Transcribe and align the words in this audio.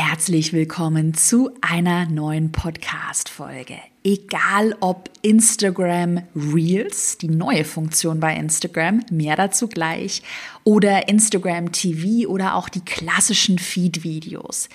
Herzlich 0.00 0.52
willkommen 0.52 1.12
zu 1.12 1.50
einer 1.60 2.06
neuen 2.06 2.52
Podcast-Folge. 2.52 3.74
Egal 4.04 4.76
ob 4.78 5.10
Instagram 5.22 6.22
Reels, 6.36 7.18
die 7.18 7.26
neue 7.26 7.64
Funktion 7.64 8.20
bei 8.20 8.36
Instagram, 8.36 9.04
mehr 9.10 9.34
dazu 9.34 9.66
gleich, 9.66 10.22
oder 10.62 11.08
Instagram 11.08 11.72
TV 11.72 12.28
oder 12.28 12.54
auch 12.54 12.68
die 12.68 12.84
klassischen 12.84 13.58
Feed-Videos. 13.58 14.68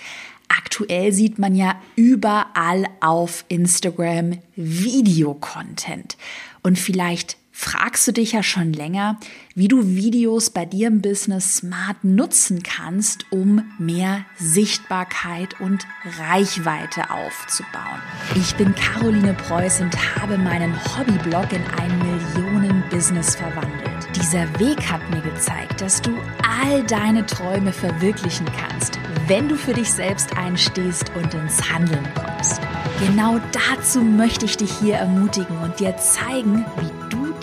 Aktuell 0.48 1.10
sieht 1.10 1.38
man 1.38 1.54
ja 1.54 1.80
überall 1.96 2.86
auf 3.00 3.46
Instagram 3.48 4.42
Videocontent. 4.56 6.18
Und 6.62 6.78
vielleicht 6.78 7.38
fragst 7.56 8.08
du 8.08 8.12
dich 8.12 8.32
ja 8.32 8.42
schon 8.42 8.72
länger, 8.72 9.20
wie 9.54 9.68
du 9.68 9.86
Videos 9.86 10.50
bei 10.50 10.64
dir 10.64 10.88
im 10.88 11.00
Business 11.00 11.58
smart 11.58 12.02
nutzen 12.02 12.64
kannst, 12.64 13.26
um 13.30 13.62
mehr 13.78 14.24
Sichtbarkeit 14.36 15.60
und 15.60 15.86
Reichweite 16.18 17.10
aufzubauen. 17.10 18.02
Ich 18.34 18.56
bin 18.56 18.74
Caroline 18.74 19.34
Preuß 19.34 19.82
und 19.82 20.20
habe 20.20 20.36
meinen 20.36 20.74
Hobbyblog 20.74 21.52
in 21.52 21.62
ein 21.78 21.96
Millionen-Business 22.00 23.36
verwandelt. 23.36 24.08
Dieser 24.16 24.48
Weg 24.58 24.90
hat 24.90 25.08
mir 25.10 25.22
gezeigt, 25.22 25.80
dass 25.80 26.02
du 26.02 26.10
all 26.42 26.82
deine 26.82 27.24
Träume 27.24 27.72
verwirklichen 27.72 28.46
kannst, 28.58 28.98
wenn 29.28 29.48
du 29.48 29.54
für 29.54 29.74
dich 29.74 29.92
selbst 29.92 30.36
einstehst 30.36 31.12
und 31.14 31.32
ins 31.34 31.70
Handeln 31.72 32.06
kommst. 32.16 32.60
Genau 33.06 33.40
dazu 33.52 34.02
möchte 34.02 34.44
ich 34.44 34.56
dich 34.56 34.72
hier 34.78 34.96
ermutigen 34.96 35.56
und 35.58 35.78
dir 35.78 35.96
zeigen, 35.96 36.64
wie 36.80 36.93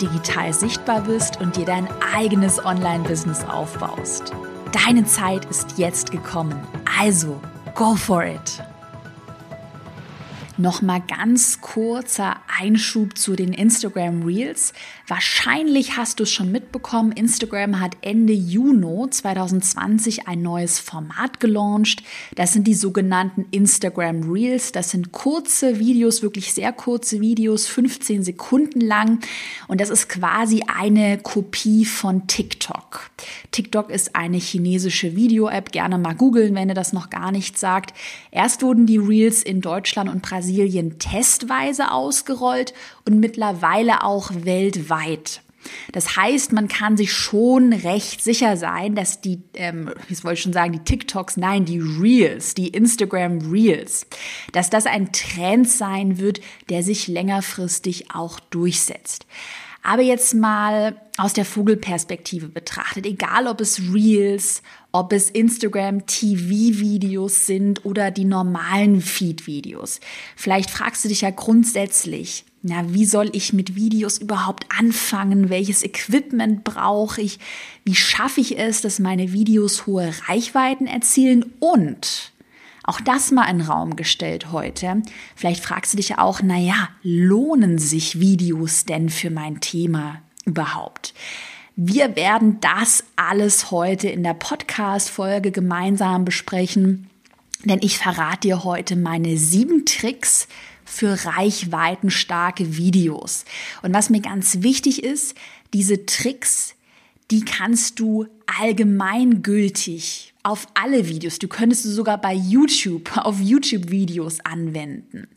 digital 0.02 0.52
sichtbar 0.52 1.02
bist 1.02 1.40
und 1.40 1.56
dir 1.56 1.64
dein 1.64 1.88
eigenes 2.14 2.64
Online-Business 2.64 3.44
aufbaust. 3.44 4.32
Deine 4.72 5.04
Zeit 5.04 5.44
ist 5.46 5.78
jetzt 5.78 6.10
gekommen. 6.10 6.60
Also, 6.98 7.40
go 7.74 7.94
for 7.94 8.24
it! 8.24 8.62
Nochmal 10.62 11.02
ganz 11.08 11.60
kurzer 11.60 12.36
Einschub 12.60 13.18
zu 13.18 13.34
den 13.34 13.52
Instagram 13.52 14.22
Reels. 14.22 14.74
Wahrscheinlich 15.08 15.96
hast 15.96 16.20
du 16.20 16.22
es 16.22 16.30
schon 16.30 16.52
mitbekommen, 16.52 17.10
Instagram 17.10 17.80
hat 17.80 17.96
Ende 18.00 18.32
Juni 18.32 19.10
2020 19.10 20.28
ein 20.28 20.40
neues 20.40 20.78
Format 20.78 21.40
gelauncht. 21.40 22.04
Das 22.36 22.52
sind 22.52 22.68
die 22.68 22.74
sogenannten 22.74 23.46
Instagram 23.50 24.30
Reels. 24.30 24.70
Das 24.70 24.90
sind 24.90 25.10
kurze 25.10 25.80
Videos, 25.80 26.22
wirklich 26.22 26.54
sehr 26.54 26.72
kurze 26.72 27.20
Videos, 27.20 27.66
15 27.66 28.22
Sekunden 28.22 28.80
lang. 28.80 29.18
Und 29.66 29.80
das 29.80 29.90
ist 29.90 30.08
quasi 30.08 30.62
eine 30.72 31.18
Kopie 31.18 31.84
von 31.84 32.28
TikTok. 32.28 33.10
TikTok 33.50 33.90
ist 33.90 34.14
eine 34.14 34.38
chinesische 34.38 35.16
Video-App. 35.16 35.72
Gerne 35.72 35.98
mal 35.98 36.14
googeln, 36.14 36.54
wenn 36.54 36.68
ihr 36.68 36.76
das 36.76 36.92
noch 36.92 37.10
gar 37.10 37.32
nicht 37.32 37.58
sagt. 37.58 37.94
Erst 38.30 38.62
wurden 38.62 38.86
die 38.86 38.98
Reels 38.98 39.42
in 39.42 39.60
Deutschland 39.60 40.08
und 40.08 40.22
Brasilien 40.22 40.51
Brasilien 40.52 40.98
testweise 40.98 41.90
ausgerollt 41.90 42.74
und 43.06 43.20
mittlerweile 43.20 44.04
auch 44.04 44.30
weltweit. 44.34 45.40
Das 45.92 46.16
heißt, 46.16 46.52
man 46.52 46.66
kann 46.66 46.96
sich 46.96 47.12
schon 47.12 47.72
recht 47.72 48.22
sicher 48.22 48.56
sein, 48.56 48.94
dass 48.94 49.20
die, 49.20 49.42
ähm, 49.54 49.90
ich 50.08 50.24
wollte 50.24 50.42
schon 50.42 50.52
sagen, 50.52 50.72
die 50.72 50.80
TikToks, 50.80 51.36
nein, 51.36 51.64
die 51.64 51.78
Reels, 51.78 52.54
die 52.54 52.68
Instagram 52.68 53.50
Reels, 53.50 54.06
dass 54.52 54.70
das 54.70 54.86
ein 54.86 55.12
Trend 55.12 55.68
sein 55.68 56.18
wird, 56.18 56.40
der 56.68 56.82
sich 56.82 57.06
längerfristig 57.06 58.12
auch 58.12 58.40
durchsetzt. 58.40 59.26
Aber 59.84 60.02
jetzt 60.02 60.34
mal 60.34 60.96
aus 61.16 61.32
der 61.32 61.44
Vogelperspektive 61.44 62.48
betrachtet, 62.48 63.06
egal 63.06 63.46
ob 63.46 63.60
es 63.60 63.80
Reels, 63.92 64.62
ob 64.92 65.12
es 65.12 65.30
Instagram 65.30 66.06
TV-Videos 66.06 67.46
sind 67.46 67.84
oder 67.84 68.10
die 68.10 68.26
normalen 68.26 69.00
Feed-Videos. 69.00 70.00
Vielleicht 70.36 70.70
fragst 70.70 71.04
du 71.04 71.08
dich 71.08 71.22
ja 71.22 71.30
grundsätzlich, 71.30 72.44
na, 72.62 72.94
wie 72.94 73.06
soll 73.06 73.30
ich 73.32 73.52
mit 73.52 73.74
Videos 73.74 74.18
überhaupt 74.18 74.66
anfangen? 74.78 75.50
Welches 75.50 75.82
Equipment 75.82 76.62
brauche 76.62 77.20
ich? 77.20 77.40
Wie 77.84 77.96
schaffe 77.96 78.40
ich 78.40 78.56
es, 78.56 78.82
dass 78.82 79.00
meine 79.00 79.32
Videos 79.32 79.86
hohe 79.86 80.12
Reichweiten 80.28 80.86
erzielen? 80.86 81.52
Und 81.58 82.32
auch 82.84 83.00
das 83.00 83.32
mal 83.32 83.48
in 83.48 83.62
Raum 83.62 83.96
gestellt 83.96 84.52
heute. 84.52 85.02
Vielleicht 85.34 85.64
fragst 85.64 85.92
du 85.92 85.96
dich 85.96 86.10
ja 86.10 86.18
auch, 86.18 86.40
na 86.42 86.58
ja, 86.58 86.88
lohnen 87.02 87.78
sich 87.78 88.20
Videos 88.20 88.84
denn 88.84 89.08
für 89.08 89.30
mein 89.30 89.60
Thema 89.60 90.22
überhaupt? 90.44 91.14
Wir 91.74 92.16
werden 92.16 92.60
das 92.60 93.02
alles 93.16 93.70
heute 93.70 94.08
in 94.08 94.22
der 94.22 94.34
Podcast-Folge 94.34 95.52
gemeinsam 95.52 96.26
besprechen, 96.26 97.08
denn 97.64 97.78
ich 97.80 97.96
verrate 97.96 98.48
dir 98.48 98.64
heute 98.64 98.94
meine 98.94 99.38
sieben 99.38 99.86
Tricks 99.86 100.48
für 100.84 101.24
reichweitenstarke 101.24 102.76
Videos. 102.76 103.46
Und 103.80 103.94
was 103.94 104.10
mir 104.10 104.20
ganz 104.20 104.60
wichtig 104.60 105.02
ist, 105.02 105.34
diese 105.72 106.04
Tricks, 106.04 106.74
die 107.30 107.42
kannst 107.42 107.98
du 107.98 108.26
allgemeingültig 108.60 110.31
auf 110.42 110.66
alle 110.74 111.08
Videos. 111.08 111.38
Du 111.38 111.48
könntest 111.48 111.84
es 111.84 111.94
sogar 111.94 112.20
bei 112.20 112.34
YouTube, 112.34 113.16
auf 113.16 113.40
YouTube-Videos 113.40 114.40
anwenden. 114.40 115.28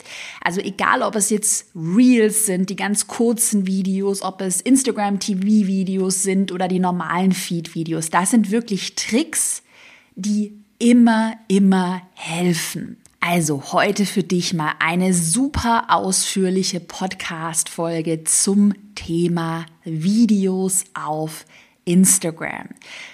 Also 0.42 0.60
egal, 0.60 1.02
ob 1.02 1.14
es 1.16 1.30
jetzt 1.30 1.70
Reels 1.74 2.46
sind, 2.46 2.70
die 2.70 2.76
ganz 2.76 3.06
kurzen 3.06 3.66
Videos, 3.66 4.22
ob 4.22 4.40
es 4.40 4.60
Instagram-TV-Videos 4.60 6.22
sind 6.22 6.52
oder 6.52 6.68
die 6.68 6.80
normalen 6.80 7.32
Feed-Videos. 7.32 8.10
Das 8.10 8.30
sind 8.30 8.50
wirklich 8.50 8.94
Tricks, 8.94 9.62
die 10.14 10.58
immer, 10.78 11.34
immer 11.48 12.02
helfen. 12.14 12.98
Also 13.20 13.72
heute 13.72 14.06
für 14.06 14.22
dich 14.22 14.54
mal 14.54 14.74
eine 14.78 15.12
super 15.12 15.86
ausführliche 15.88 16.78
Podcast-Folge 16.78 18.22
zum 18.22 18.72
Thema 18.94 19.66
Videos 19.84 20.84
auf 20.94 21.44
Instagram. 21.86 22.68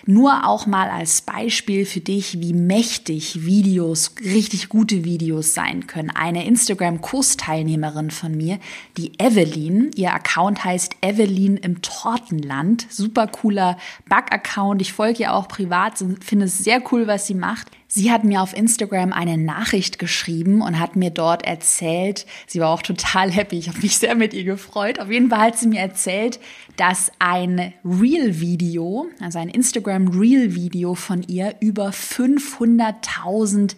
Nur 0.06 0.48
auch 0.48 0.66
mal 0.66 0.88
als 0.88 1.20
Beispiel 1.20 1.86
für 1.86 2.00
dich, 2.00 2.40
wie 2.40 2.54
mächtig 2.54 3.44
Videos, 3.44 4.14
richtig 4.24 4.68
gute 4.68 5.04
Videos 5.04 5.54
sein 5.54 5.86
können. 5.86 6.10
Eine 6.10 6.46
Instagram-Kursteilnehmerin 6.46 8.10
von 8.10 8.36
mir, 8.36 8.58
die 8.96 9.12
Evelyn, 9.18 9.90
ihr 9.94 10.12
Account 10.12 10.64
heißt 10.64 10.96
Evelyn 11.02 11.58
im 11.58 11.82
Tortenland. 11.82 12.86
Super 12.90 13.26
cooler 13.28 13.76
Bug-Account. 14.08 14.80
Ich 14.80 14.92
folge 14.92 15.24
ihr 15.24 15.34
auch 15.34 15.48
privat, 15.48 15.98
finde 16.20 16.46
es 16.46 16.58
sehr 16.58 16.82
cool, 16.90 17.06
was 17.06 17.26
sie 17.26 17.34
macht. 17.34 17.68
Sie 17.94 18.10
hat 18.10 18.24
mir 18.24 18.40
auf 18.40 18.56
Instagram 18.56 19.12
eine 19.12 19.36
Nachricht 19.36 19.98
geschrieben 19.98 20.62
und 20.62 20.78
hat 20.78 20.96
mir 20.96 21.10
dort 21.10 21.44
erzählt, 21.44 22.24
sie 22.46 22.58
war 22.58 22.70
auch 22.70 22.80
total 22.80 23.30
happy, 23.30 23.58
ich 23.58 23.68
habe 23.68 23.80
mich 23.82 23.98
sehr 23.98 24.14
mit 24.14 24.32
ihr 24.32 24.44
gefreut. 24.44 24.98
Auf 24.98 25.10
jeden 25.10 25.28
Fall 25.28 25.40
hat 25.40 25.58
sie 25.58 25.68
mir 25.68 25.80
erzählt, 25.80 26.40
dass 26.78 27.12
ein 27.18 27.74
Reel-Video, 27.84 29.08
also 29.20 29.38
ein 29.38 29.50
Instagram-Reel-Video 29.50 30.94
von 30.94 31.22
ihr 31.24 31.56
über 31.60 31.90
500.000 31.90 33.76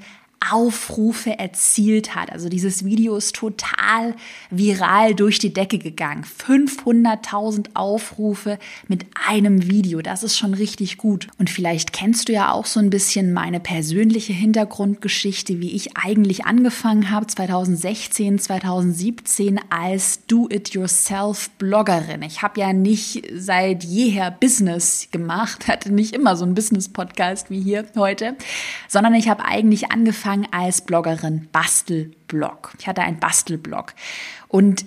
Aufrufe 0.52 1.38
erzielt 1.38 2.14
hat. 2.14 2.30
Also 2.30 2.48
dieses 2.48 2.84
Video 2.84 3.16
ist 3.16 3.34
total 3.34 4.14
viral 4.50 5.14
durch 5.14 5.38
die 5.38 5.54
Decke 5.54 5.78
gegangen. 5.78 6.24
500.000 6.24 7.68
Aufrufe 7.74 8.58
mit 8.88 9.06
einem 9.26 9.70
Video. 9.70 10.02
Das 10.02 10.22
ist 10.22 10.36
schon 10.36 10.54
richtig 10.54 10.98
gut. 10.98 11.28
Und 11.38 11.50
vielleicht 11.50 11.92
kennst 11.92 12.28
du 12.28 12.32
ja 12.32 12.52
auch 12.52 12.66
so 12.66 12.80
ein 12.80 12.90
bisschen 12.90 13.32
meine 13.32 13.60
persönliche 13.60 14.32
Hintergrundgeschichte, 14.32 15.60
wie 15.60 15.70
ich 15.72 15.96
eigentlich 15.96 16.44
angefangen 16.44 17.10
habe 17.10 17.26
2016, 17.26 18.38
2017 18.38 19.60
als 19.70 20.26
Do-it-yourself-Bloggerin. 20.26 22.22
Ich 22.22 22.42
habe 22.42 22.60
ja 22.60 22.72
nicht 22.72 23.22
seit 23.34 23.84
jeher 23.84 24.30
Business 24.30 25.08
gemacht, 25.10 25.68
hatte 25.68 25.92
nicht 25.92 26.14
immer 26.14 26.36
so 26.36 26.44
einen 26.44 26.54
Business-Podcast 26.54 27.50
wie 27.50 27.60
hier 27.60 27.86
heute, 27.96 28.36
sondern 28.88 29.14
ich 29.14 29.28
habe 29.28 29.44
eigentlich 29.44 29.90
angefangen, 29.90 30.23
angefangen 30.24 30.48
als 30.52 30.80
Bloggerin 30.80 31.48
Bastelblog. 31.52 32.72
Ich 32.78 32.86
hatte 32.86 33.02
einen 33.02 33.20
Bastelblog 33.20 33.94
und 34.48 34.86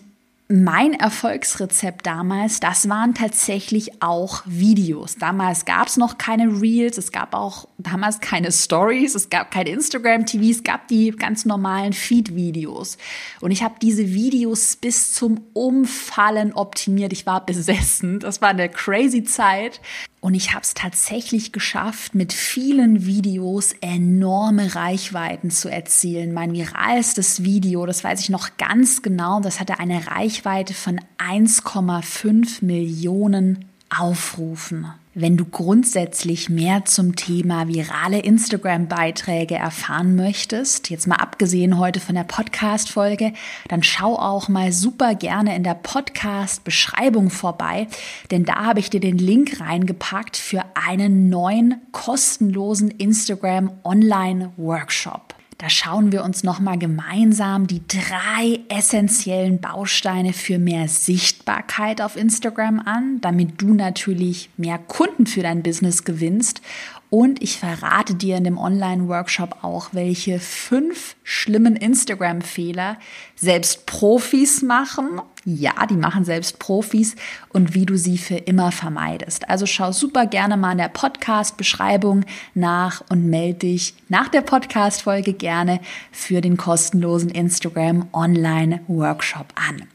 mein 0.49 0.93
Erfolgsrezept 0.93 2.05
damals, 2.05 2.61
das 2.61 2.87
waren 2.87 3.13
tatsächlich 3.13 4.01
auch 4.01 4.43
Videos. 4.45 5.17
Damals 5.17 5.65
gab 5.65 5.87
es 5.87 5.97
noch 5.97 6.17
keine 6.17 6.61
Reels, 6.61 6.97
es 6.97 7.11
gab 7.11 7.33
auch 7.33 7.67
damals 7.77 8.21
keine 8.21 8.49
Stories, 8.53 9.13
es 9.13 9.29
gab 9.29 9.51
keine 9.51 9.71
Instagram-TV, 9.71 10.43
es 10.45 10.63
gab 10.63 10.87
die 10.87 11.11
ganz 11.11 11.43
normalen 11.43 11.91
Feed-Videos. 11.91 12.97
Und 13.41 13.51
ich 13.51 13.61
habe 13.61 13.75
diese 13.81 14.13
Videos 14.13 14.77
bis 14.77 15.11
zum 15.11 15.41
Umfallen 15.51 16.53
optimiert. 16.53 17.11
Ich 17.11 17.25
war 17.25 17.45
besessen. 17.45 18.19
Das 18.19 18.41
war 18.41 18.49
eine 18.49 18.69
crazy 18.69 19.25
Zeit. 19.25 19.81
Und 20.19 20.33
ich 20.33 20.53
habe 20.53 20.61
es 20.61 20.73
tatsächlich 20.73 21.51
geschafft, 21.51 22.15
mit 22.15 22.33
vielen 22.33 23.05
Videos 23.05 23.73
enorme 23.81 24.75
Reichweiten 24.75 25.51
zu 25.51 25.69
erzielen. 25.69 26.33
Mein 26.33 26.53
viralstes 26.53 27.43
Video, 27.43 27.85
das 27.85 28.03
weiß 28.03 28.21
ich 28.21 28.29
noch 28.29 28.57
ganz 28.57 29.03
genau, 29.03 29.39
das 29.41 29.59
hatte 29.59 29.79
eine 29.79 30.07
Reichweite 30.07 30.36
von 30.43 30.99
1,5 31.17 32.63
Millionen 32.63 33.65
Aufrufen. 33.95 34.87
Wenn 35.13 35.35
du 35.35 35.45
grundsätzlich 35.45 36.47
mehr 36.47 36.85
zum 36.85 37.15
Thema 37.15 37.67
virale 37.67 38.19
Instagram-Beiträge 38.19 39.55
erfahren 39.55 40.15
möchtest, 40.15 40.91
jetzt 40.91 41.07
mal 41.07 41.15
abgesehen 41.15 41.79
heute 41.79 41.99
von 41.99 42.13
der 42.13 42.23
Podcast-Folge, 42.23 43.33
dann 43.67 43.81
schau 43.81 44.15
auch 44.15 44.47
mal 44.47 44.71
super 44.71 45.15
gerne 45.15 45.55
in 45.55 45.63
der 45.63 45.73
Podcast-Beschreibung 45.73 47.31
vorbei, 47.31 47.87
denn 48.29 48.45
da 48.45 48.65
habe 48.65 48.79
ich 48.79 48.91
dir 48.91 48.99
den 48.99 49.17
Link 49.17 49.59
reingepackt 49.59 50.37
für 50.37 50.63
einen 50.75 51.29
neuen 51.29 51.81
kostenlosen 51.91 52.91
Instagram 52.91 53.71
Online-Workshop. 53.83 55.36
Da 55.57 55.69
schauen 55.69 56.11
wir 56.11 56.23
uns 56.23 56.43
nochmal 56.43 56.77
gemeinsam 56.77 57.65
die 57.65 57.81
drei 57.87 58.59
essentiellen 58.69 59.59
Bausteine 59.59 60.33
für 60.33 60.59
mehr 60.59 60.87
Sichtbarkeit 60.87 61.99
auf 61.99 62.15
Instagram 62.15 62.79
an, 62.79 63.19
damit 63.21 63.59
du 63.59 63.73
natürlich 63.73 64.51
mehr 64.57 64.77
Kunden 64.77 65.25
für 65.25 65.41
dein 65.41 65.63
Business 65.63 66.03
gewinnst 66.03 66.61
und 67.09 67.41
ich 67.41 67.57
verrate 67.57 68.15
dir 68.15 68.35
in 68.35 68.43
dem 68.43 68.57
Online-Workshop 68.57 69.63
auch, 69.63 69.89
welche 69.93 70.39
fünf 70.39 71.15
schlimmen 71.23 71.77
Instagram-Fehler 71.77 72.97
selbst 73.35 73.85
Profis 73.85 74.61
machen. 74.61 75.21
Ja, 75.45 75.85
die 75.89 75.95
machen 75.95 76.25
selbst 76.25 76.59
Profis 76.59 77.15
und 77.53 77.73
wie 77.73 77.85
du 77.85 77.97
sie 77.97 78.17
für 78.17 78.35
immer 78.35 78.73
vermeidest. 78.73 79.49
Also 79.49 79.65
schau 79.65 79.93
super 79.93 80.25
gerne 80.25 80.57
mal 80.57 80.73
in 80.73 80.79
der 80.79 80.89
Podcast-Beschreibung 80.89 82.25
nach 82.53 83.01
und 83.09 83.29
melde 83.29 83.59
dich 83.59 83.93
nach 84.09 84.27
der 84.27 84.41
Podcast-Folge 84.41 85.31
gerne 85.31 85.79
für 86.11 86.41
den 86.41 86.57
kostenlosen 86.57 87.29
Instagram 87.29 88.07
Online-Workshop 88.11 89.53
an. 89.55 89.87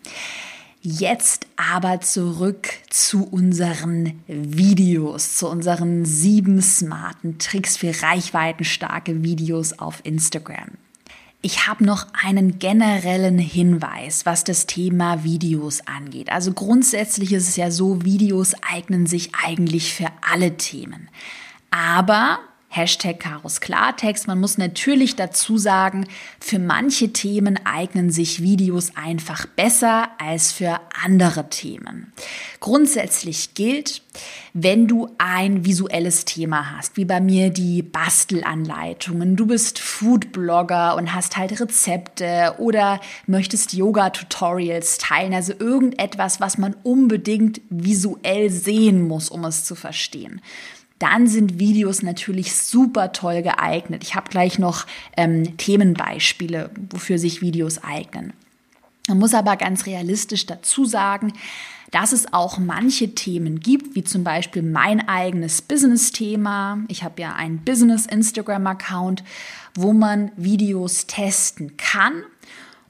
Jetzt 0.84 1.46
aber 1.56 2.00
zurück 2.00 2.68
zu 2.90 3.22
unseren 3.24 4.20
Videos, 4.26 5.36
zu 5.36 5.48
unseren 5.48 6.04
sieben 6.04 6.60
smarten 6.60 7.38
Tricks 7.38 7.76
für 7.76 8.02
reichweitenstarke 8.02 9.22
Videos 9.22 9.78
auf 9.78 10.00
Instagram. 10.02 10.72
Ich 11.40 11.68
habe 11.68 11.84
noch 11.84 12.06
einen 12.24 12.58
generellen 12.58 13.38
Hinweis, 13.38 14.26
was 14.26 14.42
das 14.42 14.66
Thema 14.66 15.22
Videos 15.22 15.86
angeht. 15.86 16.32
Also 16.32 16.52
grundsätzlich 16.52 17.32
ist 17.32 17.48
es 17.48 17.54
ja 17.56 17.70
so, 17.70 18.04
Videos 18.04 18.54
eignen 18.68 19.06
sich 19.06 19.30
eigentlich 19.36 19.94
für 19.94 20.08
alle 20.20 20.56
Themen. 20.56 21.08
Aber 21.70 22.40
Hashtag 22.74 23.20
Karos 23.20 23.60
Klartext. 23.60 24.26
Man 24.26 24.40
muss 24.40 24.56
natürlich 24.56 25.14
dazu 25.14 25.58
sagen, 25.58 26.06
für 26.40 26.58
manche 26.58 27.12
Themen 27.12 27.60
eignen 27.66 28.10
sich 28.10 28.40
Videos 28.40 28.96
einfach 28.96 29.44
besser 29.44 30.08
als 30.18 30.52
für 30.52 30.80
andere 31.04 31.50
Themen. 31.50 32.14
Grundsätzlich 32.60 33.52
gilt, 33.52 34.00
wenn 34.54 34.88
du 34.88 35.10
ein 35.18 35.66
visuelles 35.66 36.24
Thema 36.24 36.74
hast, 36.74 36.96
wie 36.96 37.04
bei 37.04 37.20
mir 37.20 37.50
die 37.50 37.82
Bastelanleitungen, 37.82 39.36
du 39.36 39.48
bist 39.48 39.78
Foodblogger 39.78 40.96
und 40.96 41.14
hast 41.14 41.36
halt 41.36 41.60
Rezepte 41.60 42.54
oder 42.56 43.00
möchtest 43.26 43.74
Yoga-Tutorials 43.74 44.96
teilen, 44.96 45.34
also 45.34 45.52
irgendetwas, 45.58 46.40
was 46.40 46.56
man 46.56 46.74
unbedingt 46.84 47.60
visuell 47.68 48.48
sehen 48.48 49.06
muss, 49.06 49.28
um 49.28 49.44
es 49.44 49.66
zu 49.66 49.74
verstehen 49.74 50.40
dann 51.02 51.26
sind 51.26 51.58
Videos 51.58 52.02
natürlich 52.02 52.54
super 52.54 53.12
toll 53.12 53.42
geeignet. 53.42 54.04
Ich 54.04 54.14
habe 54.14 54.30
gleich 54.30 54.58
noch 54.58 54.86
ähm, 55.16 55.56
Themenbeispiele, 55.56 56.70
wofür 56.90 57.18
sich 57.18 57.42
Videos 57.42 57.82
eignen. 57.82 58.32
Man 59.08 59.18
muss 59.18 59.34
aber 59.34 59.56
ganz 59.56 59.86
realistisch 59.86 60.46
dazu 60.46 60.84
sagen, 60.84 61.32
dass 61.90 62.12
es 62.12 62.32
auch 62.32 62.58
manche 62.58 63.14
Themen 63.14 63.60
gibt, 63.60 63.96
wie 63.96 64.04
zum 64.04 64.24
Beispiel 64.24 64.62
mein 64.62 65.06
eigenes 65.08 65.60
Business-Thema. 65.60 66.78
Ich 66.88 67.02
habe 67.02 67.20
ja 67.20 67.34
einen 67.34 67.58
Business-Instagram-Account, 67.58 69.24
wo 69.74 69.92
man 69.92 70.30
Videos 70.36 71.06
testen 71.06 71.76
kann 71.76 72.22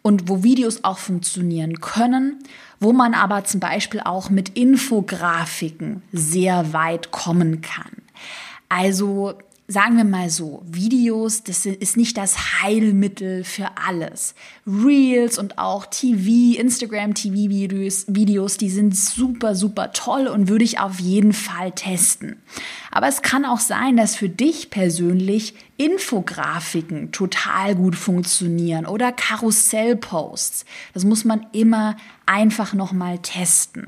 und 0.03 0.29
wo 0.29 0.43
Videos 0.43 0.85
auch 0.85 0.99
funktionieren 0.99 1.81
können, 1.81 2.45
wo 2.79 2.93
man 2.93 3.15
aber 3.15 3.45
zum 3.45 3.61
Beispiel 3.61 4.01
auch 4.01 4.29
mit 4.29 4.51
Infografiken 4.51 6.03
sehr 6.13 6.73
weit 6.73 7.11
kommen 7.11 7.63
kann. 7.63 8.02
Also 8.69 9.35
sagen 9.69 9.97
wir 9.97 10.05
mal 10.05 10.29
so, 10.29 10.63
Videos, 10.67 11.45
das 11.45 11.67
ist 11.67 11.97
nicht 11.97 12.17
das 12.17 12.63
Heilmittel 12.63 13.43
für 13.45 13.71
alles. 13.77 14.35
Reels 14.67 15.39
und 15.39 15.59
auch 15.59 15.87
TV, 15.87 16.61
Instagram 16.61 17.15
TV 17.15 17.35
Videos, 17.49 18.05
Videos, 18.09 18.59
die 18.59 18.69
sind 18.69 18.97
super, 18.97 19.55
super 19.55 19.93
toll 19.93 20.27
und 20.27 20.49
würde 20.49 20.65
ich 20.65 20.79
auf 20.79 21.01
jeden 21.01 21.33
Fall 21.33 21.73
testen. 21.73 22.37
Aber 22.91 23.09
es 23.09 23.23
kann 23.23 23.45
auch 23.45 23.61
sein, 23.61 23.97
dass 23.97 24.15
für 24.17 24.29
dich 24.29 24.71
persönlich 24.71 25.55
Infografiken 25.79 27.11
total 27.13 27.75
gut 27.75 27.97
funktionieren 27.97 28.87
oder 28.87 29.11
Karussellposts. 29.11 30.65
Das 30.93 31.05
muss 31.05 31.25
man 31.25 31.47
immer 31.53 31.97
einfach 32.27 32.75
nochmal 32.75 33.19
testen. 33.19 33.87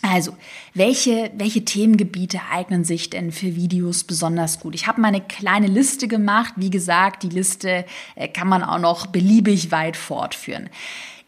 Also, 0.00 0.36
welche, 0.74 1.32
welche 1.36 1.64
Themengebiete 1.64 2.40
eignen 2.52 2.84
sich 2.84 3.10
denn 3.10 3.32
für 3.32 3.56
Videos 3.56 4.04
besonders 4.04 4.60
gut? 4.60 4.74
Ich 4.74 4.86
habe 4.86 5.00
mal 5.00 5.08
eine 5.08 5.20
kleine 5.20 5.66
Liste 5.66 6.06
gemacht. 6.06 6.54
Wie 6.56 6.70
gesagt, 6.70 7.24
die 7.24 7.28
Liste 7.28 7.84
äh, 8.14 8.28
kann 8.28 8.48
man 8.48 8.62
auch 8.62 8.78
noch 8.78 9.06
beliebig 9.06 9.72
weit 9.72 9.96
fortführen. 9.96 10.70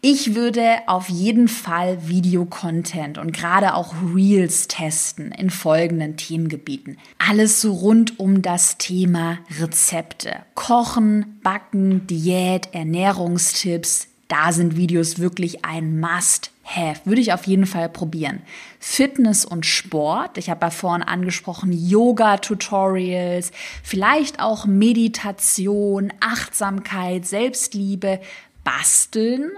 Ich 0.03 0.33
würde 0.33 0.77
auf 0.87 1.09
jeden 1.09 1.47
Fall 1.47 2.07
Videocontent 2.07 3.19
und 3.19 3.33
gerade 3.33 3.75
auch 3.75 3.93
Reels 4.15 4.67
testen 4.67 5.31
in 5.31 5.51
folgenden 5.51 6.17
Themengebieten. 6.17 6.97
Alles 7.19 7.61
so 7.61 7.73
rund 7.73 8.19
um 8.19 8.41
das 8.41 8.79
Thema 8.79 9.37
Rezepte. 9.59 10.37
Kochen, 10.55 11.39
Backen, 11.43 12.07
Diät, 12.07 12.69
Ernährungstipps. 12.73 14.07
Da 14.27 14.51
sind 14.53 14.75
Videos 14.75 15.19
wirklich 15.19 15.65
ein 15.65 15.99
Must 15.99 16.50
have, 16.63 17.01
würde 17.05 17.21
ich 17.21 17.33
auf 17.33 17.45
jeden 17.47 17.65
Fall 17.65 17.89
probieren. 17.89 18.41
Fitness 18.79 19.45
und 19.45 19.65
Sport, 19.65 20.37
ich 20.37 20.49
habe 20.49 20.65
ja 20.65 20.69
vorhin 20.69 21.03
angesprochen, 21.03 21.71
Yoga-Tutorials, 21.71 23.51
vielleicht 23.83 24.39
auch 24.39 24.65
Meditation, 24.65 26.13
Achtsamkeit, 26.19 27.25
Selbstliebe, 27.25 28.21
Basteln, 28.63 29.51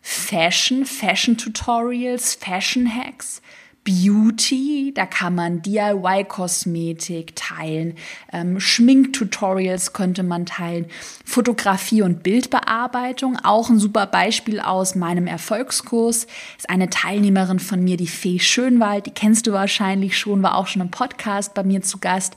Fashion, 0.00 0.84
Fashion-Tutorials, 0.84 2.34
Fashion-Hacks, 2.34 3.40
Beauty, 3.84 4.92
da 4.94 5.06
kann 5.06 5.34
man 5.34 5.60
DIY-Kosmetik 5.60 7.34
teilen, 7.34 7.94
ähm, 8.32 8.60
Schminktutorials 8.60 9.92
könnte 9.92 10.22
man 10.22 10.46
teilen, 10.46 10.86
Fotografie 11.24 12.02
und 12.02 12.22
Bildbearbeitung, 12.22 13.38
auch 13.42 13.70
ein 13.70 13.80
super 13.80 14.06
Beispiel 14.06 14.60
aus 14.60 14.94
meinem 14.94 15.26
Erfolgskurs, 15.26 16.28
ist 16.56 16.70
eine 16.70 16.90
Teilnehmerin 16.90 17.58
von 17.58 17.82
mir, 17.82 17.96
die 17.96 18.06
Fee 18.06 18.38
Schönwald, 18.38 19.06
die 19.06 19.10
kennst 19.10 19.48
du 19.48 19.52
wahrscheinlich 19.52 20.16
schon, 20.16 20.44
war 20.44 20.56
auch 20.56 20.68
schon 20.68 20.82
im 20.82 20.90
Podcast 20.92 21.52
bei 21.54 21.64
mir 21.64 21.82
zu 21.82 21.98
Gast. 21.98 22.36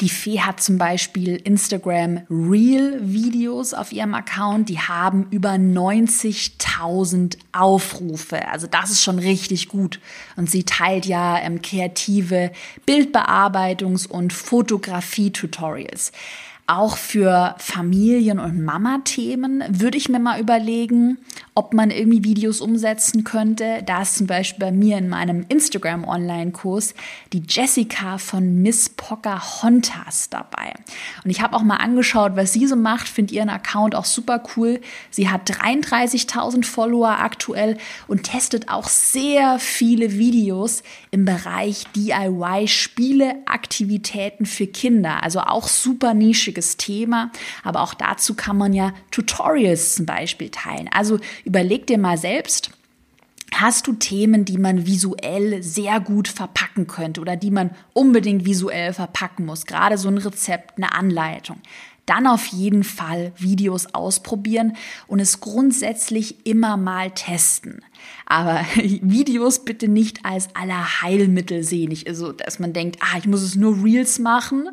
Die 0.00 0.08
Fee 0.08 0.40
hat 0.40 0.60
zum 0.60 0.76
Beispiel 0.76 1.36
Instagram 1.36 2.22
Real 2.28 2.98
Videos 3.00 3.74
auf 3.74 3.92
ihrem 3.92 4.14
Account, 4.14 4.68
die 4.68 4.80
haben 4.80 5.28
über 5.30 5.50
90.000 5.52 7.36
Aufrufe, 7.52 8.48
also 8.48 8.66
das 8.66 8.90
ist 8.90 9.02
schon 9.02 9.20
richtig 9.20 9.68
gut. 9.68 10.00
Und 10.36 10.50
sie 10.50 10.64
teilt 10.64 11.06
ja 11.06 11.38
ähm, 11.38 11.62
kreative 11.62 12.50
Bildbearbeitungs- 12.86 14.08
und 14.08 14.32
Fotografie-Tutorials. 14.32 16.10
Auch 16.66 16.96
für 16.96 17.54
Familien- 17.58 18.38
und 18.38 18.64
Mama-Themen 18.64 19.62
würde 19.68 19.98
ich 19.98 20.08
mir 20.08 20.18
mal 20.18 20.40
überlegen, 20.40 21.18
ob 21.54 21.74
man 21.74 21.90
irgendwie 21.90 22.24
Videos 22.24 22.62
umsetzen 22.62 23.22
könnte. 23.22 23.82
Da 23.84 24.00
ist 24.00 24.16
zum 24.16 24.26
Beispiel 24.26 24.60
bei 24.60 24.72
mir 24.72 24.96
in 24.96 25.10
meinem 25.10 25.44
Instagram-Online-Kurs 25.46 26.94
die 27.34 27.42
Jessica 27.46 28.16
von 28.16 28.62
Miss 28.62 28.88
Pocahontas 28.88 30.30
dabei. 30.30 30.72
Und 31.22 31.30
ich 31.30 31.42
habe 31.42 31.54
auch 31.54 31.62
mal 31.62 31.76
angeschaut, 31.76 32.32
was 32.34 32.54
sie 32.54 32.66
so 32.66 32.76
macht, 32.76 33.08
finde 33.08 33.34
ihren 33.34 33.50
Account 33.50 33.94
auch 33.94 34.06
super 34.06 34.42
cool. 34.56 34.80
Sie 35.10 35.28
hat 35.28 35.50
33.000 35.50 36.64
Follower 36.64 37.18
aktuell 37.20 37.76
und 38.08 38.22
testet 38.22 38.70
auch 38.70 38.88
sehr 38.88 39.58
viele 39.58 40.12
Videos 40.12 40.82
im 41.10 41.26
Bereich 41.26 41.84
DIY-Spiele, 41.94 43.34
Aktivitäten 43.44 44.46
für 44.46 44.66
Kinder. 44.66 45.22
Also 45.22 45.40
auch 45.40 45.68
super 45.68 46.14
nischig 46.14 46.53
wichtiges 46.54 46.76
Thema, 46.76 47.30
aber 47.62 47.80
auch 47.80 47.94
dazu 47.94 48.34
kann 48.34 48.56
man 48.56 48.72
ja 48.72 48.92
Tutorials 49.10 49.96
zum 49.96 50.06
Beispiel 50.06 50.50
teilen. 50.50 50.88
Also 50.92 51.18
überleg 51.44 51.86
dir 51.86 51.98
mal 51.98 52.18
selbst, 52.18 52.70
Hast 53.56 53.86
du 53.86 53.92
Themen, 53.92 54.44
die 54.44 54.58
man 54.58 54.84
visuell 54.84 55.62
sehr 55.62 56.00
gut 56.00 56.26
verpacken 56.26 56.88
könnte 56.88 57.20
oder 57.20 57.36
die 57.36 57.52
man 57.52 57.70
unbedingt 57.92 58.44
visuell 58.44 58.92
verpacken 58.92 59.46
muss? 59.46 59.66
Gerade 59.66 59.96
so 59.96 60.08
ein 60.08 60.18
Rezept, 60.18 60.76
eine 60.76 60.92
Anleitung. 60.92 61.58
Dann 62.06 62.26
auf 62.26 62.46
jeden 62.46 62.84
Fall 62.84 63.32
Videos 63.36 63.86
ausprobieren 63.94 64.76
und 65.06 65.20
es 65.20 65.40
grundsätzlich 65.40 66.46
immer 66.46 66.76
mal 66.76 67.10
testen. 67.10 67.82
Aber 68.26 68.64
Videos 68.74 69.64
bitte 69.64 69.88
nicht 69.88 70.24
als 70.24 70.48
aller 70.54 71.02
Heilmittel 71.02 71.62
sehen. 71.62 71.90
Ich, 71.90 72.06
also, 72.06 72.32
dass 72.32 72.58
man 72.58 72.72
denkt, 72.72 72.98
ah, 73.00 73.18
ich 73.18 73.26
muss 73.26 73.42
es 73.42 73.54
nur 73.54 73.82
Reels 73.82 74.18
machen, 74.18 74.68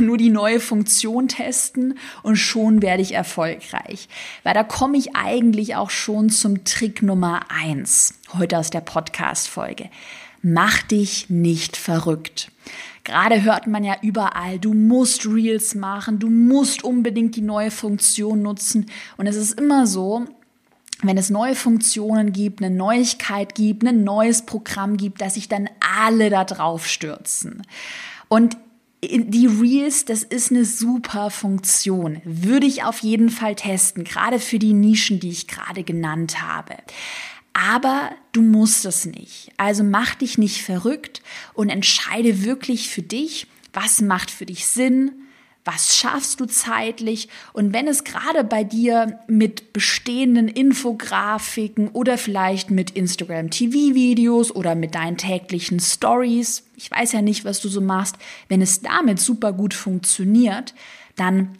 nur 0.00 0.18
die 0.18 0.30
neue 0.30 0.60
Funktion 0.60 1.28
testen 1.28 1.98
und 2.22 2.36
schon 2.36 2.82
werde 2.82 3.02
ich 3.02 3.12
erfolgreich. 3.12 4.08
Weil 4.42 4.54
da 4.54 4.64
komme 4.64 4.98
ich 4.98 5.16
eigentlich 5.16 5.76
auch 5.76 5.90
schon 5.90 6.30
zum 6.30 6.64
Trick 6.64 7.02
Nummer 7.02 7.40
eins 7.48 8.14
heute 8.34 8.58
aus 8.58 8.70
der 8.70 8.80
Podcast-Folge. 8.80 9.88
Mach 10.42 10.82
dich 10.82 11.28
nicht 11.28 11.76
verrückt. 11.76 12.50
Gerade 13.06 13.44
hört 13.44 13.68
man 13.68 13.84
ja 13.84 13.94
überall, 14.02 14.58
du 14.58 14.74
musst 14.74 15.26
Reels 15.26 15.76
machen, 15.76 16.18
du 16.18 16.28
musst 16.28 16.82
unbedingt 16.82 17.36
die 17.36 17.40
neue 17.40 17.70
Funktion 17.70 18.42
nutzen. 18.42 18.86
Und 19.16 19.28
es 19.28 19.36
ist 19.36 19.60
immer 19.60 19.86
so, 19.86 20.24
wenn 21.02 21.16
es 21.16 21.30
neue 21.30 21.54
Funktionen 21.54 22.32
gibt, 22.32 22.60
eine 22.60 22.74
Neuigkeit 22.74 23.54
gibt, 23.54 23.86
ein 23.86 24.02
neues 24.02 24.42
Programm 24.42 24.96
gibt, 24.96 25.20
dass 25.20 25.34
sich 25.34 25.46
dann 25.48 25.70
alle 25.78 26.30
da 26.30 26.44
drauf 26.44 26.88
stürzen. 26.88 27.62
Und 28.26 28.56
die 29.04 29.46
Reels, 29.46 30.04
das 30.04 30.24
ist 30.24 30.50
eine 30.50 30.64
super 30.64 31.30
Funktion. 31.30 32.20
Würde 32.24 32.66
ich 32.66 32.82
auf 32.82 32.98
jeden 33.04 33.30
Fall 33.30 33.54
testen, 33.54 34.02
gerade 34.02 34.40
für 34.40 34.58
die 34.58 34.72
Nischen, 34.72 35.20
die 35.20 35.30
ich 35.30 35.46
gerade 35.46 35.84
genannt 35.84 36.42
habe. 36.42 36.74
Aber 37.56 38.10
du 38.32 38.42
musst 38.42 38.84
es 38.84 39.06
nicht. 39.06 39.50
Also 39.56 39.82
mach 39.82 40.14
dich 40.14 40.36
nicht 40.36 40.62
verrückt 40.62 41.22
und 41.54 41.70
entscheide 41.70 42.44
wirklich 42.44 42.90
für 42.90 43.00
dich, 43.00 43.46
was 43.72 44.02
macht 44.02 44.30
für 44.30 44.44
dich 44.44 44.66
Sinn, 44.66 45.12
was 45.64 45.96
schaffst 45.96 46.38
du 46.38 46.44
zeitlich 46.44 47.28
und 47.54 47.72
wenn 47.72 47.88
es 47.88 48.04
gerade 48.04 48.44
bei 48.44 48.62
dir 48.62 49.18
mit 49.26 49.72
bestehenden 49.72 50.48
Infografiken 50.48 51.88
oder 51.88 52.18
vielleicht 52.18 52.70
mit 52.70 52.90
Instagram 52.90 53.50
TV-Videos 53.50 54.54
oder 54.54 54.74
mit 54.74 54.94
deinen 54.94 55.16
täglichen 55.16 55.80
Stories, 55.80 56.62
ich 56.76 56.90
weiß 56.90 57.12
ja 57.12 57.22
nicht, 57.22 57.44
was 57.46 57.60
du 57.60 57.68
so 57.68 57.80
machst, 57.80 58.16
wenn 58.48 58.60
es 58.60 58.82
damit 58.82 59.18
super 59.18 59.54
gut 59.54 59.74
funktioniert, 59.74 60.74
dann 61.16 61.56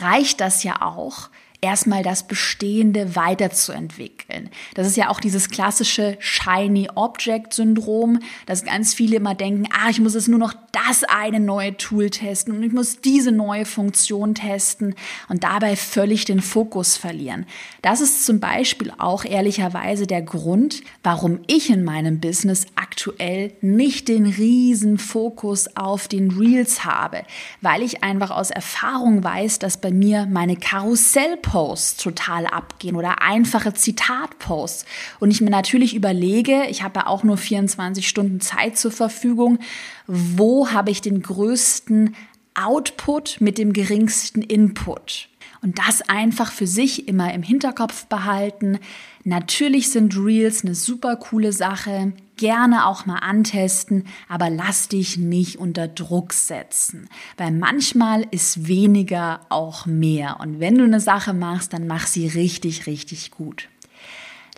reicht 0.00 0.40
das 0.40 0.64
ja 0.64 0.80
auch, 0.80 1.28
erstmal 1.62 2.02
das 2.02 2.26
Bestehende 2.26 3.14
weiterzuentwickeln. 3.14 4.50
Das 4.74 4.86
ist 4.86 4.96
ja 4.96 5.08
auch 5.08 5.20
dieses 5.20 5.48
klassische 5.48 6.16
Shiny 6.18 6.88
Object 6.96 7.54
Syndrom, 7.54 8.18
dass 8.46 8.64
ganz 8.64 8.94
viele 8.94 9.16
immer 9.16 9.36
denken, 9.36 9.68
ah, 9.72 9.88
ich 9.88 10.00
muss 10.00 10.14
jetzt 10.14 10.28
nur 10.28 10.40
noch 10.40 10.54
das 10.72 11.04
eine 11.04 11.38
neue 11.38 11.76
Tool 11.76 12.10
testen 12.10 12.56
und 12.56 12.62
ich 12.64 12.72
muss 12.72 13.00
diese 13.00 13.30
neue 13.30 13.64
Funktion 13.64 14.34
testen 14.34 14.96
und 15.28 15.44
dabei 15.44 15.76
völlig 15.76 16.24
den 16.24 16.40
Fokus 16.40 16.96
verlieren. 16.96 17.46
Das 17.80 18.00
ist 18.00 18.26
zum 18.26 18.40
Beispiel 18.40 18.92
auch 18.98 19.24
ehrlicherweise 19.24 20.08
der 20.08 20.22
Grund, 20.22 20.82
warum 21.04 21.40
ich 21.46 21.70
in 21.70 21.84
meinem 21.84 22.18
Business 22.18 22.66
aktuell 22.74 23.52
nicht 23.60 24.08
den 24.08 24.26
riesen 24.26 24.98
Fokus 24.98 25.76
auf 25.76 26.08
den 26.08 26.32
Reels 26.32 26.84
habe, 26.84 27.22
weil 27.60 27.82
ich 27.82 28.02
einfach 28.02 28.32
aus 28.32 28.50
Erfahrung 28.50 29.22
weiß, 29.22 29.60
dass 29.60 29.76
bei 29.76 29.92
mir 29.92 30.26
meine 30.26 30.56
Karussell 30.56 31.36
Posts 31.52 31.98
total 31.98 32.46
abgehen 32.46 32.96
oder 32.96 33.20
einfache 33.20 33.74
Zitatposts. 33.74 34.86
Und 35.20 35.30
ich 35.30 35.42
mir 35.42 35.50
natürlich 35.50 35.94
überlege, 35.94 36.64
ich 36.70 36.82
habe 36.82 37.00
ja 37.00 37.06
auch 37.08 37.24
nur 37.24 37.36
24 37.36 38.08
Stunden 38.08 38.40
Zeit 38.40 38.78
zur 38.78 38.90
Verfügung, 38.90 39.58
wo 40.06 40.70
habe 40.70 40.90
ich 40.90 41.02
den 41.02 41.20
größten 41.20 42.16
Output 42.54 43.42
mit 43.42 43.58
dem 43.58 43.74
geringsten 43.74 44.40
Input? 44.40 45.28
Und 45.62 45.78
das 45.78 46.02
einfach 46.02 46.50
für 46.50 46.66
sich 46.66 47.06
immer 47.06 47.32
im 47.32 47.44
Hinterkopf 47.44 48.06
behalten. 48.06 48.80
Natürlich 49.22 49.90
sind 49.90 50.16
Reels 50.16 50.64
eine 50.64 50.74
super 50.74 51.16
coole 51.16 51.52
Sache 51.52 52.12
gerne 52.42 52.86
auch 52.86 53.06
mal 53.06 53.18
antesten, 53.18 54.06
aber 54.28 54.50
lass 54.50 54.88
dich 54.88 55.16
nicht 55.16 55.60
unter 55.60 55.86
Druck 55.86 56.32
setzen, 56.32 57.08
weil 57.36 57.52
manchmal 57.52 58.26
ist 58.32 58.66
weniger 58.66 59.42
auch 59.48 59.86
mehr. 59.86 60.40
Und 60.40 60.58
wenn 60.58 60.76
du 60.76 60.82
eine 60.82 60.98
Sache 60.98 61.34
machst, 61.34 61.72
dann 61.72 61.86
mach 61.86 62.08
sie 62.08 62.26
richtig, 62.26 62.88
richtig 62.88 63.30
gut. 63.30 63.68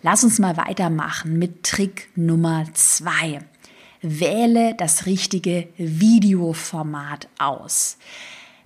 Lass 0.01 0.23
uns 0.23 0.39
mal 0.39 0.57
weitermachen 0.57 1.37
mit 1.37 1.61
Trick 1.61 2.09
Nummer 2.15 2.65
zwei. 2.73 3.39
Wähle 4.01 4.73
das 4.75 5.05
richtige 5.05 5.67
Videoformat 5.77 7.27
aus. 7.37 7.97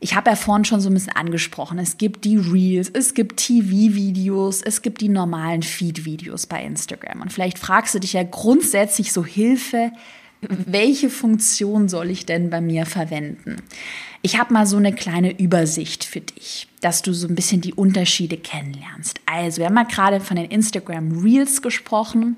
Ich 0.02 0.16
habe 0.16 0.30
ja 0.30 0.36
vorhin 0.36 0.64
schon 0.64 0.80
so 0.80 0.90
ein 0.90 0.94
bisschen 0.94 1.16
angesprochen, 1.16 1.78
es 1.78 1.98
gibt 1.98 2.24
die 2.24 2.38
Reels, 2.38 2.90
es 2.90 3.14
gibt 3.14 3.38
TV-Videos, 3.38 4.62
es 4.62 4.82
gibt 4.82 5.02
die 5.02 5.10
normalen 5.10 5.62
Feed-Videos 5.62 6.48
bei 6.48 6.64
Instagram. 6.64 7.22
Und 7.22 7.34
vielleicht 7.34 7.60
fragst 7.60 7.96
du 7.96 8.00
dich 8.00 8.14
ja 8.14 8.24
grundsätzlich 8.24 9.12
so 9.12 9.26
Hilfe, 9.26 9.92
welche 10.42 11.10
Funktion 11.10 11.90
soll 11.90 12.10
ich 12.10 12.26
denn 12.26 12.50
bei 12.50 12.62
mir 12.62 12.86
verwenden? 12.86 13.58
Ich 14.22 14.40
habe 14.40 14.54
mal 14.54 14.66
so 14.66 14.78
eine 14.78 14.94
kleine 14.94 15.38
Übersicht 15.38 16.06
für 16.06 16.22
dich, 16.22 16.68
dass 16.82 17.02
du 17.02 17.14
so 17.14 17.28
ein 17.28 17.36
bisschen 17.36 17.60
die 17.60 17.74
Unterschiede 17.74 18.38
kennenlernst. 18.38 19.20
Also, 19.26 19.60
wir 19.60 19.66
haben 19.66 19.74
mal 19.74 19.84
gerade 19.84 20.22
von 20.22 20.38
den 20.38 20.46
Instagram 20.46 21.24
Reels 21.24 21.62
gesprochen 21.62 22.38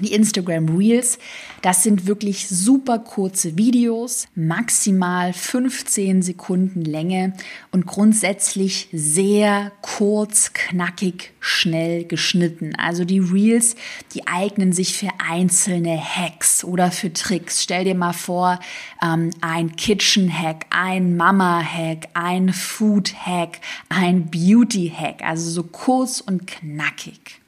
die 0.00 0.12
Instagram 0.12 0.76
Reels, 0.76 1.18
das 1.60 1.82
sind 1.82 2.06
wirklich 2.06 2.48
super 2.48 2.98
kurze 2.98 3.56
Videos, 3.56 4.26
maximal 4.34 5.32
15 5.32 6.22
Sekunden 6.22 6.82
Länge 6.82 7.34
und 7.70 7.86
grundsätzlich 7.86 8.88
sehr 8.92 9.70
kurz, 9.82 10.54
knackig, 10.54 11.32
schnell 11.40 12.04
geschnitten. 12.04 12.74
Also 12.76 13.04
die 13.04 13.18
Reels, 13.18 13.76
die 14.14 14.26
eignen 14.26 14.72
sich 14.72 14.96
für 14.96 15.10
einzelne 15.18 16.00
Hacks 16.02 16.64
oder 16.64 16.90
für 16.90 17.12
Tricks. 17.12 17.62
Stell 17.62 17.84
dir 17.84 17.94
mal 17.94 18.14
vor, 18.14 18.58
ähm, 19.02 19.30
ein 19.40 19.76
Kitchen-Hack, 19.76 20.66
ein 20.70 21.16
Mama-Hack, 21.16 22.08
ein 22.14 22.52
Food-Hack, 22.52 23.60
ein 23.88 24.30
Beauty-Hack, 24.30 25.22
also 25.22 25.50
so 25.50 25.64
kurz 25.64 26.20
und 26.20 26.46
knackig. 26.46 27.40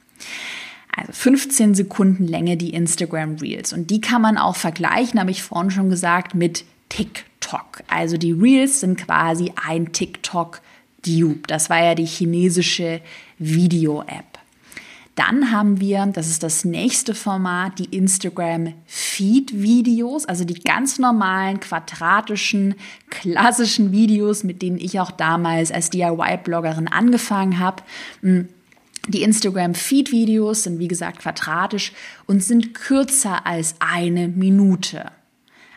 Also 0.95 1.11
15 1.11 1.75
Sekunden 1.75 2.27
Länge 2.27 2.57
die 2.57 2.73
Instagram 2.73 3.35
Reels. 3.35 3.73
Und 3.73 3.91
die 3.91 4.01
kann 4.01 4.21
man 4.21 4.37
auch 4.37 4.55
vergleichen, 4.55 5.19
habe 5.19 5.31
ich 5.31 5.43
vorhin 5.43 5.71
schon 5.71 5.89
gesagt, 5.89 6.35
mit 6.35 6.63
TikTok. 6.89 7.83
Also 7.87 8.17
die 8.17 8.31
Reels 8.31 8.79
sind 8.79 8.97
quasi 8.97 9.51
ein 9.67 9.91
TikTok-Dupe. 9.91 11.47
Das 11.47 11.69
war 11.69 11.83
ja 11.83 11.95
die 11.95 12.05
chinesische 12.05 13.01
Video-App. 13.37 14.39
Dann 15.15 15.51
haben 15.51 15.79
wir, 15.79 16.05
das 16.07 16.27
ist 16.27 16.43
das 16.43 16.65
nächste 16.65 17.15
Format, 17.15 17.79
die 17.79 17.95
Instagram 17.95 18.73
Feed 18.85 19.61
Videos, 19.61 20.25
also 20.25 20.43
die 20.43 20.59
ganz 20.59 20.99
normalen, 20.99 21.61
quadratischen, 21.61 22.75
klassischen 23.09 23.93
Videos, 23.93 24.43
mit 24.43 24.61
denen 24.61 24.77
ich 24.77 24.99
auch 24.99 25.11
damals 25.11 25.71
als 25.71 25.89
DIY-Bloggerin 25.89 26.89
angefangen 26.89 27.59
habe. 27.59 27.81
Die 29.07 29.21
Instagram-Feed-Videos 29.21 30.63
sind 30.63 30.79
wie 30.79 30.87
gesagt 30.87 31.19
quadratisch 31.19 31.91
und 32.25 32.43
sind 32.43 32.73
kürzer 32.73 33.45
als 33.45 33.75
eine 33.79 34.27
Minute. 34.27 35.11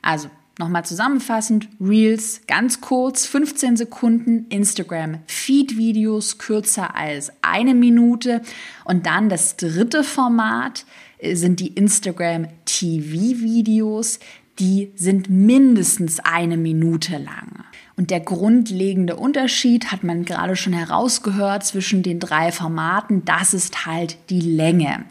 Also 0.01 0.31
nochmal 0.59 0.85
zusammenfassend, 0.85 1.69
Reels 1.81 2.43
ganz 2.47 2.81
kurz, 2.81 3.27
15 3.27 3.77
Sekunden, 3.77 4.47
Instagram-Feed-Videos 4.49 6.39
kürzer 6.39 6.97
als 6.97 7.31
eine 7.43 7.75
Minute 7.75 8.41
und 8.85 9.05
dann 9.07 9.29
das 9.29 9.57
dritte 9.57 10.05
Format 10.05 10.87
sind 11.23 11.61
die 11.61 11.69
Instagram-TV-Videos, 11.69 14.19
die 14.59 14.91
sind 14.97 15.31
mindestens 15.31 16.19
eine 16.21 16.57
Minute 16.57 17.19
lang. 17.19 17.65
Und 17.99 18.12
der 18.12 18.21
grundlegende 18.21 19.17
Unterschied 19.17 19.90
hat 19.90 20.05
man 20.05 20.25
gerade 20.25 20.55
schon 20.55 20.73
herausgehört 20.73 21.64
zwischen 21.64 22.05
den 22.05 22.21
drei 22.21 22.52
Formaten. 22.52 23.25
Das 23.25 23.55
ist 23.55 23.87
halt 23.87 24.17
die 24.31 24.40
Länge. 24.40 25.05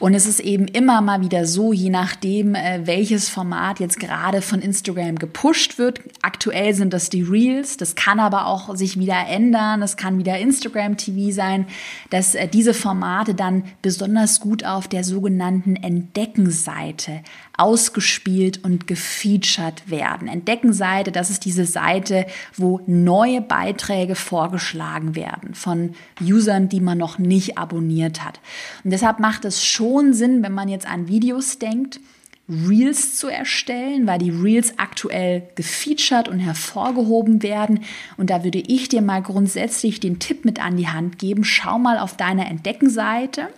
Und 0.00 0.14
es 0.14 0.26
ist 0.26 0.40
eben 0.40 0.66
immer 0.66 1.00
mal 1.00 1.20
wieder 1.20 1.46
so, 1.46 1.72
je 1.72 1.90
nachdem, 1.90 2.56
äh, 2.56 2.80
welches 2.88 3.28
Format 3.28 3.78
jetzt 3.78 4.00
gerade 4.00 4.42
von 4.42 4.60
Instagram 4.60 5.16
gepusht 5.16 5.78
wird. 5.78 6.00
Aktuell 6.22 6.74
sind 6.74 6.92
das 6.92 7.08
die 7.08 7.22
Reels. 7.22 7.76
Das 7.76 7.94
kann 7.94 8.18
aber 8.18 8.46
auch 8.46 8.74
sich 8.74 8.98
wieder 8.98 9.28
ändern. 9.28 9.80
Es 9.80 9.96
kann 9.96 10.18
wieder 10.18 10.36
Instagram 10.36 10.96
TV 10.96 11.32
sein, 11.32 11.66
dass 12.10 12.34
äh, 12.34 12.48
diese 12.48 12.74
Formate 12.74 13.36
dann 13.36 13.62
besonders 13.80 14.40
gut 14.40 14.64
auf 14.64 14.88
der 14.88 15.04
sogenannten 15.04 15.76
Entdeckenseite 15.76 17.20
ausgespielt 17.56 18.64
und 18.64 18.86
gefeatured 18.86 19.88
werden. 19.88 20.28
Entdeckenseite, 20.28 21.12
das 21.12 21.30
ist 21.30 21.44
diese 21.44 21.64
Seite, 21.64 22.26
wo 22.56 22.80
neue 22.86 23.40
Beiträge 23.40 24.14
vorgeschlagen 24.14 25.14
werden 25.14 25.54
von 25.54 25.94
Usern, 26.20 26.68
die 26.68 26.80
man 26.80 26.98
noch 26.98 27.18
nicht 27.18 27.56
abonniert 27.56 28.24
hat. 28.24 28.40
Und 28.82 28.90
deshalb 28.90 29.20
macht 29.20 29.44
es 29.44 29.64
schon 29.64 30.14
Sinn, 30.14 30.42
wenn 30.42 30.52
man 30.52 30.68
jetzt 30.68 30.88
an 30.88 31.08
Videos 31.08 31.58
denkt, 31.58 32.00
Reels 32.48 33.16
zu 33.16 33.28
erstellen, 33.28 34.06
weil 34.06 34.18
die 34.18 34.30
Reels 34.30 34.74
aktuell 34.78 35.48
gefeatured 35.54 36.28
und 36.28 36.40
hervorgehoben 36.40 37.42
werden. 37.42 37.84
Und 38.18 38.28
da 38.28 38.44
würde 38.44 38.58
ich 38.58 38.88
dir 38.88 39.00
mal 39.00 39.22
grundsätzlich 39.22 39.98
den 39.98 40.18
Tipp 40.18 40.44
mit 40.44 40.62
an 40.62 40.76
die 40.76 40.88
Hand 40.88 41.18
geben. 41.18 41.44
Schau 41.44 41.78
mal 41.78 41.98
auf 41.98 42.16
deine 42.16 42.46
Entdeckenseite 42.46 43.48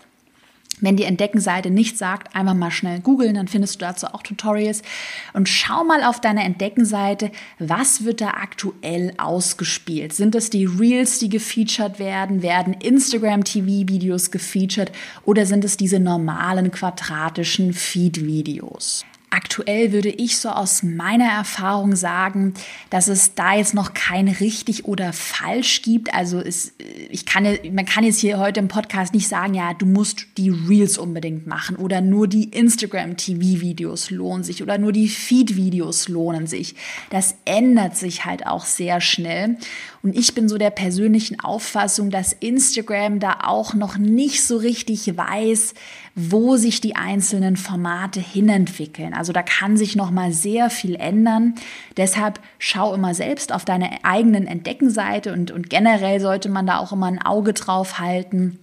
wenn 0.81 0.97
die 0.97 1.05
Entdeckenseite 1.05 1.71
nicht 1.71 1.97
sagt, 1.97 2.37
einfach 2.37 2.55
mal 2.55 2.71
schnell 2.71 3.01
googeln, 3.01 3.35
dann 3.35 3.49
findest 3.49 3.77
du 3.77 3.79
dazu 3.79 4.09
auch 4.09 4.23
Tutorials. 4.23 4.83
Und 5.33 5.49
schau 5.49 5.85
mal 5.85 6.05
auf 6.05 6.21
deiner 6.21 6.45
Entdeckenseite, 6.45 7.31
was 7.59 8.05
wird 8.05 8.21
da 8.21 8.31
aktuell 8.31 9.15
ausgespielt? 9.17 10.13
Sind 10.13 10.35
es 10.35 10.51
die 10.51 10.67
Reels, 10.67 11.19
die 11.19 11.29
gefeatured 11.29 11.99
werden? 11.99 12.43
Werden 12.43 12.75
Instagram 12.75 13.45
TV-Videos 13.45 14.31
gefeatured? 14.31 14.93
Oder 15.25 15.47
sind 15.47 15.65
es 15.65 15.77
diese 15.77 15.99
normalen 15.99 16.71
quadratischen 16.71 17.73
Feed-Videos? 17.73 19.05
Aktuell 19.37 19.93
würde 19.93 20.09
ich 20.09 20.39
so 20.39 20.49
aus 20.49 20.83
meiner 20.83 21.31
Erfahrung 21.31 21.95
sagen, 21.95 22.55
dass 22.89 23.07
es 23.07 23.35
da 23.35 23.55
jetzt 23.55 23.75
noch 23.75 23.93
kein 23.93 24.29
richtig 24.29 24.87
oder 24.87 25.13
falsch 25.13 25.83
gibt. 25.83 26.15
Also 26.15 26.41
es, 26.41 26.73
ich 27.11 27.27
kann, 27.27 27.47
man 27.71 27.85
kann 27.85 28.03
jetzt 28.03 28.21
hier 28.21 28.39
heute 28.39 28.61
im 28.61 28.69
Podcast 28.69 29.13
nicht 29.13 29.29
sagen, 29.29 29.53
ja, 29.53 29.75
du 29.75 29.85
musst 29.85 30.25
die 30.39 30.49
Reels 30.49 30.97
unbedingt 30.97 31.47
machen 31.47 31.77
oder 31.77 32.01
nur 32.01 32.29
die 32.29 32.45
Instagram 32.45 33.19
TV 33.19 33.61
Videos 33.61 34.11
lohnen 34.11 34.43
sich 34.43 34.63
oder 34.63 34.79
nur 34.79 34.93
die 34.93 35.07
Feed 35.07 35.55
Videos 35.55 36.09
lohnen 36.09 36.47
sich. 36.47 36.75
Das 37.11 37.35
ändert 37.45 37.95
sich 37.95 38.25
halt 38.25 38.47
auch 38.47 38.65
sehr 38.65 39.03
schnell. 39.03 39.59
Und 40.07 40.17
ich 40.17 40.37
bin 40.37 40.49
so 40.49 40.57
der 40.57 40.71
persönlichen 40.71 41.41
Auffassung, 41.41 42.11
dass 42.11 42.33
Instagram 42.33 43.19
da 43.19 43.39
auch 43.43 43.75
noch 43.75 43.99
nicht 43.99 44.45
so 44.45 44.57
richtig 44.57 45.17
weiß, 45.17 45.75
wo 46.15 46.55
sich 46.55 46.81
die 46.81 46.95
einzelnen 46.95 47.57
Formate 47.57 48.21
hinentwickeln. 48.21 49.15
Also 49.15 49.33
da 49.33 49.43
kann 49.43 49.77
sich 49.77 49.97
noch 49.97 50.13
mal 50.13 50.31
sehr 50.31 50.71
viel 50.71 50.95
ändern. 50.95 51.57
Deshalb 51.97 52.39
schau 52.61 52.95
immer 52.95 53.15
selbst 53.15 53.53
auf 53.53 53.65
deine 53.65 54.05
eigenen 54.05 54.47
Entdeckenseite 54.47 55.33
und, 55.33 55.51
und 55.51 55.71
generell 55.71 56.21
sollte 56.21 56.51
man 56.51 56.69
da 56.69 56.79
auch 56.79 56.93
immer 56.93 57.07
ein 57.07 57.21
Auge 57.21 57.53
drauf 57.53 57.99
halten 57.99 58.61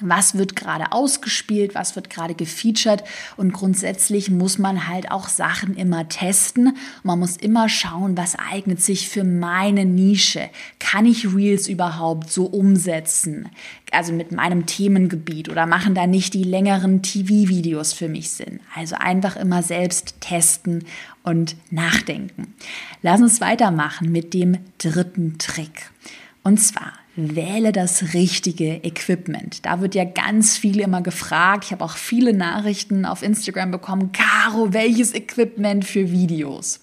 was 0.00 0.36
wird 0.36 0.56
gerade 0.56 0.92
ausgespielt, 0.92 1.74
was 1.74 1.96
wird 1.96 2.10
gerade 2.10 2.34
gefeatured 2.34 3.04
und 3.36 3.52
grundsätzlich 3.52 4.30
muss 4.30 4.58
man 4.58 4.88
halt 4.88 5.10
auch 5.10 5.28
Sachen 5.28 5.76
immer 5.76 6.08
testen. 6.08 6.76
Man 7.02 7.18
muss 7.18 7.36
immer 7.36 7.68
schauen, 7.68 8.16
was 8.16 8.36
eignet 8.36 8.82
sich 8.82 9.08
für 9.08 9.24
meine 9.24 9.84
Nische. 9.84 10.48
Kann 10.78 11.06
ich 11.06 11.34
Reels 11.34 11.68
überhaupt 11.68 12.30
so 12.30 12.46
umsetzen? 12.46 13.48
Also 13.92 14.12
mit 14.12 14.32
meinem 14.32 14.66
Themengebiet 14.66 15.48
oder 15.48 15.66
machen 15.66 15.94
da 15.94 16.06
nicht 16.06 16.34
die 16.34 16.44
längeren 16.44 17.02
TV-Videos 17.02 17.92
für 17.92 18.08
mich 18.08 18.30
Sinn? 18.30 18.60
Also 18.74 18.96
einfach 18.96 19.36
immer 19.36 19.62
selbst 19.62 20.20
testen 20.20 20.84
und 21.22 21.56
nachdenken. 21.70 22.54
Lass 23.02 23.20
uns 23.20 23.40
weitermachen 23.40 24.10
mit 24.12 24.34
dem 24.34 24.58
dritten 24.78 25.38
Trick. 25.38 25.90
Und 26.42 26.58
zwar 26.58 26.92
wähle 27.36 27.72
das 27.72 28.14
richtige 28.14 28.84
Equipment. 28.84 29.64
Da 29.64 29.80
wird 29.80 29.94
ja 29.94 30.04
ganz 30.04 30.56
viel 30.56 30.80
immer 30.80 31.02
gefragt. 31.02 31.64
Ich 31.64 31.72
habe 31.72 31.84
auch 31.84 31.96
viele 31.96 32.32
Nachrichten 32.32 33.04
auf 33.04 33.22
Instagram 33.22 33.70
bekommen. 33.70 34.12
Caro, 34.12 34.72
welches 34.72 35.14
Equipment 35.14 35.84
für 35.84 36.10
Videos? 36.10 36.80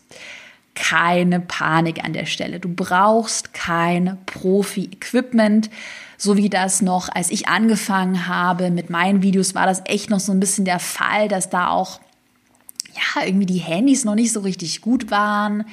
Keine 0.76 1.40
Panik 1.40 2.04
an 2.04 2.14
der 2.14 2.26
Stelle. 2.26 2.60
Du 2.60 2.70
brauchst 2.70 3.54
kein 3.54 4.18
Profi-Equipment. 4.26 5.70
So 6.18 6.38
wie 6.38 6.50
das 6.50 6.82
noch, 6.82 7.10
als 7.10 7.32
ich 7.32 7.48
angefangen 7.48 8.28
habe 8.28 8.70
mit 8.72 8.90
meinen 8.90 9.22
Videos, 9.22 9.56
war 9.56 9.66
das 9.66 9.82
echt 9.86 10.10
noch 10.10 10.20
so 10.20 10.32
ein 10.32 10.40
bisschen 10.40 10.66
der 10.66 10.80
Fall, 10.80 11.28
dass 11.28 11.50
da 11.50 11.70
auch 11.70 12.00
ja, 12.94 13.26
irgendwie 13.26 13.46
die 13.46 13.60
Handys 13.60 14.06
noch 14.06 14.16
nicht 14.16 14.32
so 14.32 14.40
richtig 14.42 14.82
gut 14.82 15.12
waren 15.12 15.66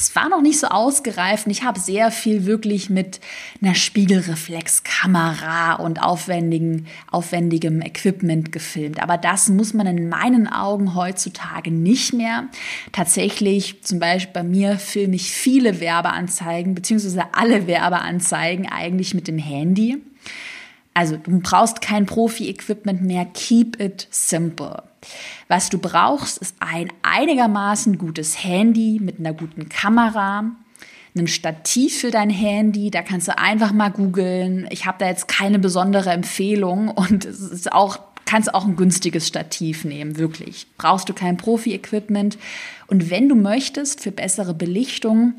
es 0.00 0.16
war 0.16 0.30
noch 0.30 0.40
nicht 0.40 0.58
so 0.58 0.68
ausgereift 0.68 1.44
und 1.44 1.52
ich 1.52 1.62
habe 1.62 1.78
sehr 1.78 2.10
viel 2.10 2.46
wirklich 2.46 2.88
mit 2.88 3.20
einer 3.60 3.74
Spiegelreflexkamera 3.74 5.74
und 5.74 6.02
aufwendigen, 6.02 6.86
aufwendigem 7.10 7.82
Equipment 7.82 8.50
gefilmt. 8.50 9.02
Aber 9.02 9.18
das 9.18 9.50
muss 9.50 9.74
man 9.74 9.86
in 9.86 10.08
meinen 10.08 10.48
Augen 10.48 10.94
heutzutage 10.94 11.70
nicht 11.70 12.14
mehr. 12.14 12.44
Tatsächlich, 12.92 13.82
zum 13.82 13.98
Beispiel 13.98 14.32
bei 14.32 14.42
mir 14.42 14.78
filme 14.78 15.16
ich 15.16 15.30
viele 15.30 15.80
Werbeanzeigen, 15.80 16.74
beziehungsweise 16.74 17.24
alle 17.32 17.66
Werbeanzeigen 17.66 18.72
eigentlich 18.72 19.12
mit 19.12 19.28
dem 19.28 19.38
Handy. 19.38 19.98
Also 20.94 21.18
du 21.18 21.40
brauchst 21.40 21.82
kein 21.82 22.06
Profi-Equipment 22.06 23.02
mehr. 23.02 23.26
Keep 23.26 23.78
it 23.78 24.08
simple. 24.10 24.82
Was 25.48 25.70
du 25.70 25.78
brauchst, 25.78 26.38
ist 26.38 26.56
ein 26.60 26.92
einigermaßen 27.02 27.98
gutes 27.98 28.42
Handy 28.42 29.00
mit 29.00 29.18
einer 29.18 29.32
guten 29.32 29.68
Kamera, 29.68 30.44
ein 31.16 31.26
Stativ 31.26 32.00
für 32.00 32.10
dein 32.10 32.30
Handy. 32.30 32.90
Da 32.90 33.02
kannst 33.02 33.28
du 33.28 33.36
einfach 33.36 33.72
mal 33.72 33.90
googeln. 33.90 34.68
Ich 34.70 34.86
habe 34.86 34.98
da 34.98 35.08
jetzt 35.08 35.28
keine 35.28 35.58
besondere 35.58 36.10
Empfehlung 36.10 36.88
und 36.88 37.24
es 37.24 37.40
ist 37.40 37.72
auch 37.72 37.98
kannst 38.30 38.54
auch 38.54 38.64
ein 38.64 38.76
günstiges 38.76 39.26
Stativ 39.26 39.84
nehmen, 39.84 40.16
wirklich. 40.16 40.68
Brauchst 40.78 41.08
du 41.08 41.14
kein 41.14 41.36
Profi-Equipment. 41.36 42.38
Und 42.86 43.10
wenn 43.10 43.28
du 43.28 43.34
möchtest, 43.34 44.00
für 44.00 44.12
bessere 44.12 44.54
Belichtung, 44.54 45.34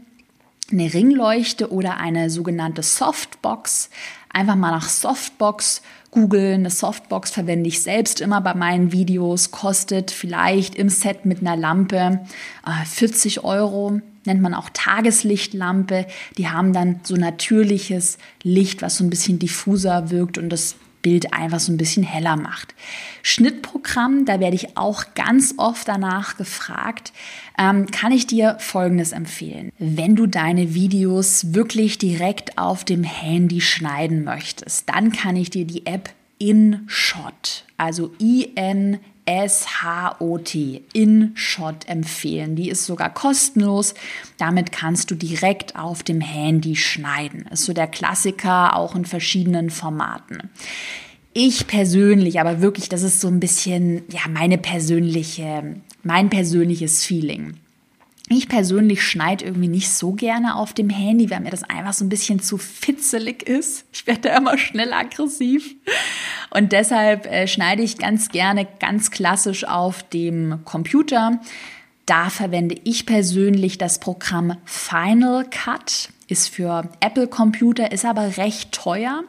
eine 0.70 0.94
Ringleuchte 0.94 1.72
oder 1.72 1.98
eine 1.98 2.30
sogenannte 2.30 2.84
Softbox, 2.84 3.90
einfach 4.28 4.56
mal 4.56 4.72
nach 4.72 4.90
Softbox 4.90 5.82
googeln. 6.12 6.62
Eine 6.62 6.70
Softbox 6.70 7.32
verwende 7.32 7.68
ich 7.68 7.82
selbst 7.82 8.22
immer 8.22 8.42
bei 8.42 8.54
meinen 8.54 8.92
Videos, 8.92 9.52
kostet 9.52 10.12
vielleicht 10.12 10.76
im 10.76 10.90
Set 10.90 11.26
mit 11.26 11.42
einer 11.42 11.56
Lampe 11.56 12.20
40 12.86 13.38
äh, 13.38 13.40
Euro 13.42 14.02
nennt 14.26 14.42
man 14.42 14.54
auch 14.54 14.70
Tageslichtlampe. 14.72 16.06
Die 16.38 16.48
haben 16.48 16.74
dann 16.74 17.00
so 17.04 17.16
natürliches 17.16 18.18
Licht, 18.44 18.82
was 18.82 18.98
so 18.98 19.04
ein 19.04 19.10
bisschen 19.10 19.40
diffuser 19.40 20.12
wirkt 20.12 20.38
und 20.38 20.50
das 20.50 20.76
Bild 21.02 21.34
einfach 21.34 21.60
so 21.60 21.72
ein 21.72 21.78
bisschen 21.78 22.04
heller 22.04 22.36
macht. 22.36 22.76
Schnittprogramm, 23.24 24.26
da 24.26 24.40
werde 24.40 24.56
ich 24.56 24.78
auch 24.78 25.06
ganz 25.16 25.56
oft 25.58 25.88
danach 25.88 26.38
gefragt, 26.38 27.14
ähm, 27.58 27.88
kann 27.88 28.12
ich 28.12 28.28
dir 28.28 28.58
Folgendes 28.60 29.12
empfehlen. 29.12 29.72
Wenn 29.78 30.16
du 30.16 30.28
deine 30.28 30.74
Videos 30.74 31.54
wirklich 31.54 31.98
direkt 31.98 32.58
auf 32.58 32.84
dem 32.84 33.04
Handy 33.04 33.62
schneiden 33.62 34.24
möchtest, 34.24 34.90
dann 34.90 35.12
kann 35.12 35.36
ich 35.36 35.50
dir 35.50 35.66
die 35.66 35.86
App 35.86 36.10
InShot, 36.40 37.66
also 37.78 38.12
I-N 38.20 39.00
S-H-O-T, 39.32 40.84
InShot 40.92 41.88
empfehlen. 41.88 42.58
Die 42.58 42.70
ist 42.70 42.86
sogar 42.86 43.14
kostenlos. 43.14 43.94
Damit 44.38 44.74
kannst 44.74 45.10
du 45.10 45.16
direkt 45.16 45.78
auf 45.78 46.04
dem 46.04 46.20
Handy 46.20 46.76
schneiden. 46.76 47.46
Ist 47.50 47.64
so 47.64 47.72
der 47.72 47.88
Klassiker, 47.88 48.76
auch 48.76 48.94
in 48.94 49.06
verschiedenen 49.06 49.70
Formaten. 49.70 50.50
Ich 51.32 51.68
persönlich, 51.68 52.42
aber 52.42 52.60
wirklich, 52.60 52.90
das 52.90 53.04
ist 53.04 53.22
so 53.22 53.30
ein 53.30 53.40
bisschen, 53.40 54.04
ja, 54.10 54.20
meine 54.30 54.58
persönliche, 54.58 55.78
mein 56.04 56.30
persönliches 56.30 57.06
Feeling. 57.06 57.54
Ich 58.34 58.48
persönlich 58.48 59.04
schneide 59.04 59.44
irgendwie 59.44 59.68
nicht 59.68 59.90
so 59.90 60.14
gerne 60.14 60.56
auf 60.56 60.72
dem 60.74 60.90
Handy, 60.90 61.30
weil 61.30 61.42
mir 61.42 61.50
das 61.50 61.64
einfach 61.64 61.92
so 61.92 62.06
ein 62.06 62.10
bisschen 62.10 62.40
zu 62.40 62.58
fitzelig 62.58 63.44
ist. 63.44 63.84
Ich 63.92 64.08
werde 64.08 64.22
da 64.22 64.38
immer 64.38 64.58
schnell 64.58 64.94
aggressiv. 64.94 65.76
Und 66.50 66.72
deshalb 66.72 67.26
äh, 67.26 67.46
schneide 67.46 67.84
ich 67.84 67.98
ganz 67.98 68.30
gerne 68.30 68.66
ganz 68.80 69.12
klassisch 69.12 69.66
auf 69.66 70.04
dem 70.04 70.64
Computer. 70.64 71.42
Da 72.06 72.30
verwende 72.30 72.78
ich 72.86 73.06
persönlich 73.06 73.78
das 73.78 74.00
Programm 74.00 74.56
Final 74.64 75.46
Cut. 75.50 76.08
Ist 76.30 76.48
für 76.48 76.90
Apple 77.02 77.28
Computer, 77.28 77.92
ist 77.92 78.06
aber 78.06 78.38
recht 78.38 78.72
teuer. 78.72 79.26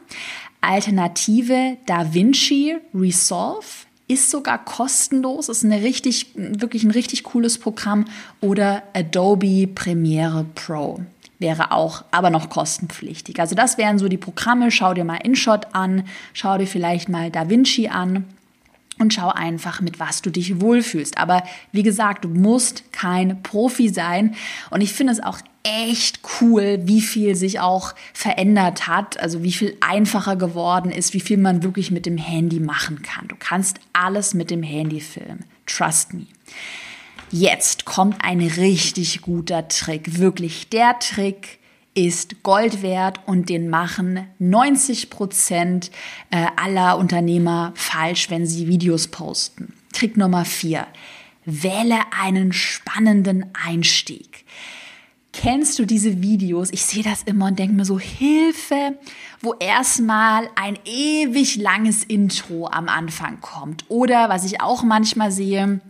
Alternative 0.61 1.75
DaVinci 1.87 2.77
Resolve 2.93 3.65
ist 4.13 4.29
sogar 4.29 4.63
kostenlos, 4.63 5.49
ist 5.49 5.65
eine 5.65 5.81
richtig, 5.81 6.27
wirklich 6.35 6.83
ein 6.83 6.91
richtig 6.91 7.23
cooles 7.23 7.57
Programm 7.57 8.05
oder 8.41 8.83
Adobe 8.93 9.67
Premiere 9.67 10.45
Pro 10.55 10.99
wäre 11.39 11.73
auch 11.73 12.05
aber 12.11 12.29
noch 12.29 12.49
kostenpflichtig. 12.49 13.39
Also 13.39 13.53
das 13.53 13.77
wären 13.77 13.99
so 13.99 14.07
die 14.07 14.17
Programme. 14.17 14.71
Schau 14.71 14.93
dir 14.93 15.03
mal 15.03 15.17
InShot 15.17 15.67
an, 15.73 16.05
schau 16.31 16.57
dir 16.57 16.67
vielleicht 16.67 17.09
mal 17.09 17.29
DaVinci 17.29 17.89
an 17.89 18.23
und 18.99 19.13
schau 19.13 19.29
einfach, 19.29 19.81
mit 19.81 19.99
was 19.99 20.21
du 20.21 20.29
dich 20.29 20.61
wohlfühlst. 20.61 21.17
Aber 21.17 21.43
wie 21.71 21.83
gesagt, 21.83 22.25
du 22.25 22.29
musst 22.29 22.91
kein 22.91 23.41
Profi 23.41 23.89
sein. 23.89 24.35
Und 24.69 24.81
ich 24.81 24.93
finde 24.93 25.13
es 25.13 25.23
auch 25.23 25.39
echt 25.63 26.19
cool, 26.41 26.79
wie 26.83 27.01
viel 27.01 27.35
sich 27.35 27.59
auch 27.59 27.95
verändert 28.13 28.87
hat, 28.87 29.19
also 29.19 29.43
wie 29.43 29.51
viel 29.51 29.75
einfacher 29.79 30.35
geworden 30.35 30.91
ist, 30.91 31.13
wie 31.13 31.21
viel 31.21 31.37
man 31.37 31.63
wirklich 31.63 31.89
mit 31.89 32.05
dem 32.05 32.17
Handy 32.17 32.59
machen 32.59 33.01
kann. 33.01 33.27
Du 33.29 33.35
kannst 33.37 33.79
alles 33.93 34.33
mit 34.33 34.51
dem 34.51 34.61
Handy 34.61 34.99
filmen. 34.99 35.45
Trust 35.65 36.13
me. 36.13 36.27
Jetzt 37.31 37.85
kommt 37.85 38.23
ein 38.23 38.41
richtig 38.41 39.21
guter 39.21 39.67
Trick. 39.67 40.19
Wirklich 40.19 40.69
der 40.69 40.99
Trick, 40.99 41.59
ist 41.93 42.43
Gold 42.43 42.81
wert 42.81 43.19
und 43.25 43.49
den 43.49 43.69
machen 43.69 44.27
90 44.39 45.09
Prozent 45.09 45.91
äh, 46.31 46.47
aller 46.55 46.97
Unternehmer 46.97 47.71
falsch, 47.75 48.29
wenn 48.29 48.47
sie 48.47 48.67
Videos 48.67 49.07
posten. 49.07 49.73
Trick 49.93 50.17
Nummer 50.17 50.45
vier. 50.45 50.87
wähle 51.45 51.99
einen 52.17 52.53
spannenden 52.53 53.45
Einstieg. 53.53 54.45
Kennst 55.33 55.79
du 55.79 55.85
diese 55.85 56.21
Videos? 56.21 56.69
Ich 56.71 56.85
sehe 56.85 57.03
das 57.03 57.23
immer 57.23 57.47
und 57.47 57.59
denke 57.59 57.73
mir 57.73 57.85
so, 57.85 57.99
Hilfe, 57.99 58.97
wo 59.41 59.55
erstmal 59.55 60.47
ein 60.55 60.77
ewig 60.85 61.57
langes 61.57 62.03
Intro 62.03 62.67
am 62.67 62.87
Anfang 62.87 63.41
kommt. 63.41 63.83
Oder 63.89 64.29
was 64.29 64.45
ich 64.45 64.61
auch 64.61 64.83
manchmal 64.83 65.31
sehe, 65.31 65.81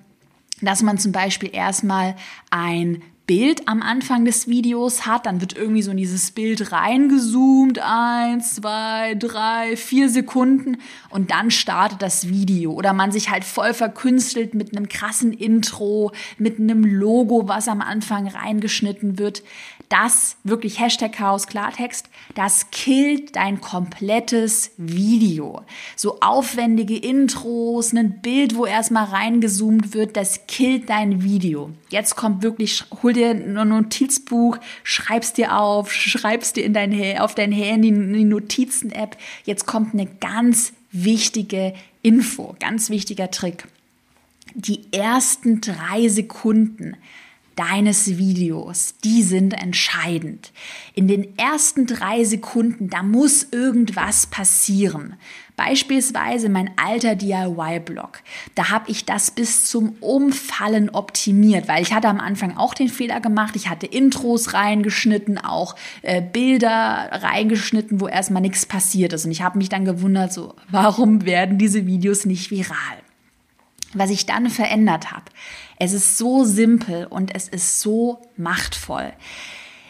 dass 0.61 0.81
man 0.81 0.97
zum 0.97 1.11
Beispiel 1.11 1.49
erstmal 1.53 2.15
ein 2.49 3.03
Bild 3.25 3.69
am 3.69 3.81
Anfang 3.81 4.25
des 4.25 4.49
Videos 4.49 5.05
hat, 5.05 5.25
dann 5.25 5.39
wird 5.39 5.55
irgendwie 5.55 5.81
so 5.81 5.91
in 5.91 5.97
dieses 5.97 6.31
Bild 6.31 6.73
reingezoomt, 6.73 7.79
eins, 7.79 8.55
zwei, 8.55 9.15
drei, 9.15 9.77
vier 9.77 10.09
Sekunden 10.09 10.77
und 11.09 11.31
dann 11.31 11.49
startet 11.49 12.01
das 12.01 12.27
Video. 12.27 12.73
Oder 12.73 12.91
man 12.91 13.13
sich 13.13 13.29
halt 13.29 13.45
voll 13.45 13.73
verkünstelt 13.73 14.53
mit 14.53 14.75
einem 14.75 14.89
krassen 14.89 15.31
Intro, 15.31 16.11
mit 16.37 16.59
einem 16.59 16.83
Logo, 16.83 17.47
was 17.47 17.69
am 17.69 17.79
Anfang 17.79 18.27
reingeschnitten 18.27 19.17
wird 19.17 19.41
das 19.89 20.37
wirklich 20.43 20.79
Hashtag 20.79 21.13
Chaos 21.13 21.47
Klartext, 21.47 22.09
das 22.35 22.71
killt 22.71 23.35
dein 23.35 23.61
komplettes 23.61 24.71
Video. 24.77 25.61
So 25.95 26.19
aufwendige 26.19 26.97
Intros, 26.97 27.93
ein 27.93 28.21
Bild, 28.21 28.55
wo 28.55 28.65
erstmal 28.65 29.05
reingezoomt 29.05 29.93
wird, 29.93 30.17
das 30.17 30.47
killt 30.47 30.89
dein 30.89 31.23
Video. 31.23 31.71
Jetzt 31.89 32.15
kommt 32.15 32.41
wirklich, 32.43 32.83
hol 33.01 33.13
dir 33.13 33.31
ein 33.31 33.53
Notizbuch, 33.53 34.57
schreibst 34.83 35.37
dir 35.37 35.57
auf, 35.57 35.91
schreibst 35.93 36.55
dir 36.55 36.63
in 36.63 36.73
dein, 36.73 37.19
auf 37.19 37.35
dein 37.35 37.51
Handy 37.51 37.91
die 37.91 38.23
Notizen-App. 38.23 39.17
Jetzt 39.45 39.65
kommt 39.65 39.93
eine 39.93 40.07
ganz 40.07 40.73
wichtige 40.91 41.73
Info, 42.01 42.55
ganz 42.59 42.89
wichtiger 42.89 43.31
Trick. 43.31 43.65
Die 44.55 44.81
ersten 44.91 45.61
drei 45.61 46.07
Sekunden 46.09 46.95
deines 47.55 48.17
Videos, 48.17 48.95
die 49.03 49.23
sind 49.23 49.53
entscheidend. 49.53 50.51
In 50.93 51.07
den 51.07 51.37
ersten 51.37 51.85
drei 51.85 52.23
Sekunden, 52.23 52.89
da 52.89 53.03
muss 53.03 53.47
irgendwas 53.51 54.27
passieren. 54.27 55.15
Beispielsweise 55.55 56.49
mein 56.49 56.71
alter 56.77 57.15
DIY-Blog. 57.15 58.21
Da 58.55 58.69
habe 58.71 58.89
ich 58.89 59.05
das 59.05 59.29
bis 59.29 59.65
zum 59.65 59.95
Umfallen 59.99 60.89
optimiert, 60.89 61.67
weil 61.67 61.83
ich 61.83 61.93
hatte 61.93 62.07
am 62.07 62.19
Anfang 62.19 62.57
auch 62.57 62.73
den 62.73 62.89
Fehler 62.89 63.19
gemacht. 63.19 63.55
Ich 63.55 63.69
hatte 63.69 63.85
Intros 63.85 64.53
reingeschnitten, 64.53 65.37
auch 65.37 65.75
äh, 66.01 66.23
Bilder 66.23 67.09
reingeschnitten, 67.11 68.01
wo 68.01 68.07
erstmal 68.07 68.41
nichts 68.41 68.65
passiert 68.65 69.13
ist. 69.13 69.25
Und 69.25 69.31
ich 69.31 69.43
habe 69.43 69.59
mich 69.59 69.69
dann 69.69 69.85
gewundert, 69.85 70.33
so, 70.33 70.55
warum 70.69 71.25
werden 71.25 71.59
diese 71.59 71.85
Videos 71.85 72.25
nicht 72.25 72.49
viral? 72.49 72.97
Was 73.93 74.09
ich 74.09 74.25
dann 74.25 74.49
verändert 74.49 75.11
habe. 75.11 75.25
Es 75.83 75.91
ist 75.91 76.17
so 76.17 76.45
simpel 76.45 77.07
und 77.07 77.35
es 77.35 77.49
ist 77.49 77.81
so 77.81 78.21
machtvoll. 78.37 79.11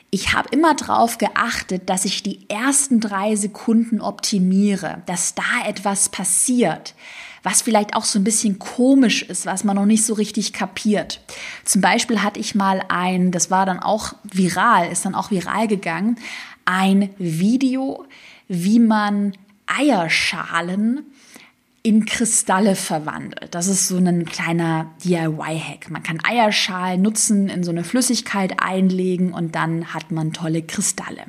Ich 0.09 0.33
habe 0.33 0.49
immer 0.49 0.73
darauf 0.73 1.19
geachtet, 1.19 1.87
dass 1.87 2.03
ich 2.05 2.23
die 2.23 2.49
ersten 2.49 2.99
drei 2.99 3.35
Sekunden 3.35 4.01
optimiere, 4.01 5.03
dass 5.05 5.35
da 5.35 5.43
etwas 5.67 6.09
passiert, 6.09 6.95
was 7.43 7.61
vielleicht 7.61 7.95
auch 7.95 8.05
so 8.05 8.17
ein 8.17 8.23
bisschen 8.23 8.57
komisch 8.57 9.21
ist, 9.21 9.45
was 9.45 9.63
man 9.63 9.75
noch 9.75 9.85
nicht 9.85 10.03
so 10.03 10.15
richtig 10.15 10.51
kapiert. 10.51 11.21
Zum 11.63 11.81
Beispiel 11.81 12.23
hatte 12.23 12.39
ich 12.39 12.55
mal 12.55 12.81
ein, 12.89 13.29
das 13.29 13.51
war 13.51 13.67
dann 13.67 13.79
auch 13.79 14.13
viral, 14.23 14.91
ist 14.91 15.05
dann 15.05 15.13
auch 15.13 15.29
viral 15.29 15.67
gegangen, 15.67 16.17
ein 16.65 17.13
Video, 17.19 18.03
wie 18.47 18.79
man 18.79 19.33
Eierschalen 19.67 21.05
in 21.83 22.05
Kristalle 22.05 22.75
verwandelt. 22.75 23.53
Das 23.53 23.67
ist 23.67 23.89
so 23.89 23.97
ein 23.97 24.25
kleiner 24.25 24.89
DIY-Hack. 25.03 25.91
Man 25.91 26.01
kann 26.01 26.23
Eierschalen 26.23 27.01
nutzen, 27.01 27.49
in 27.49 27.63
so 27.63 27.71
eine 27.71 27.83
Flüssigkeit 27.83 28.61
einlegen 28.61 29.33
und 29.33 29.53
dann 29.53 29.93
hat 29.93 30.09
man 30.09 30.31
tolle 30.31 30.61
Kristalle. 30.61 31.25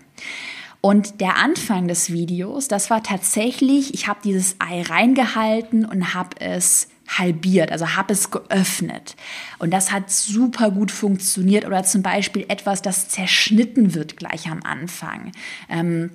Und 0.81 1.21
der 1.21 1.39
Anfang 1.39 1.89
des 1.89 2.13
Videos, 2.13 2.69
das 2.69 2.89
war 2.91 3.03
tatsächlich, 3.03 3.95
ich 3.95 4.07
habe 4.07 4.21
dieses 4.23 4.57
Ei 4.61 4.83
reingehalten 4.83 5.87
und 5.87 6.15
habe 6.15 6.41
es 6.41 6.89
halbiert, 7.09 7.73
also 7.73 7.97
habe 7.97 8.13
es 8.13 8.31
geöffnet. 8.31 9.17
Und 9.59 9.73
das 9.73 9.93
hat 9.93 10.11
super 10.11 10.71
gut 10.71 10.91
funktioniert. 10.91 11.65
Oder 11.65 11.83
zum 11.85 12.03
Beispiel 12.03 12.45
etwas, 12.49 12.81
das 12.81 13.09
zerschnitten 13.09 13.95
wird 13.95 14.17
gleich 14.17 14.49
am 14.49 14.63
Anfang. 14.63 15.33
Ähm, 15.69 16.11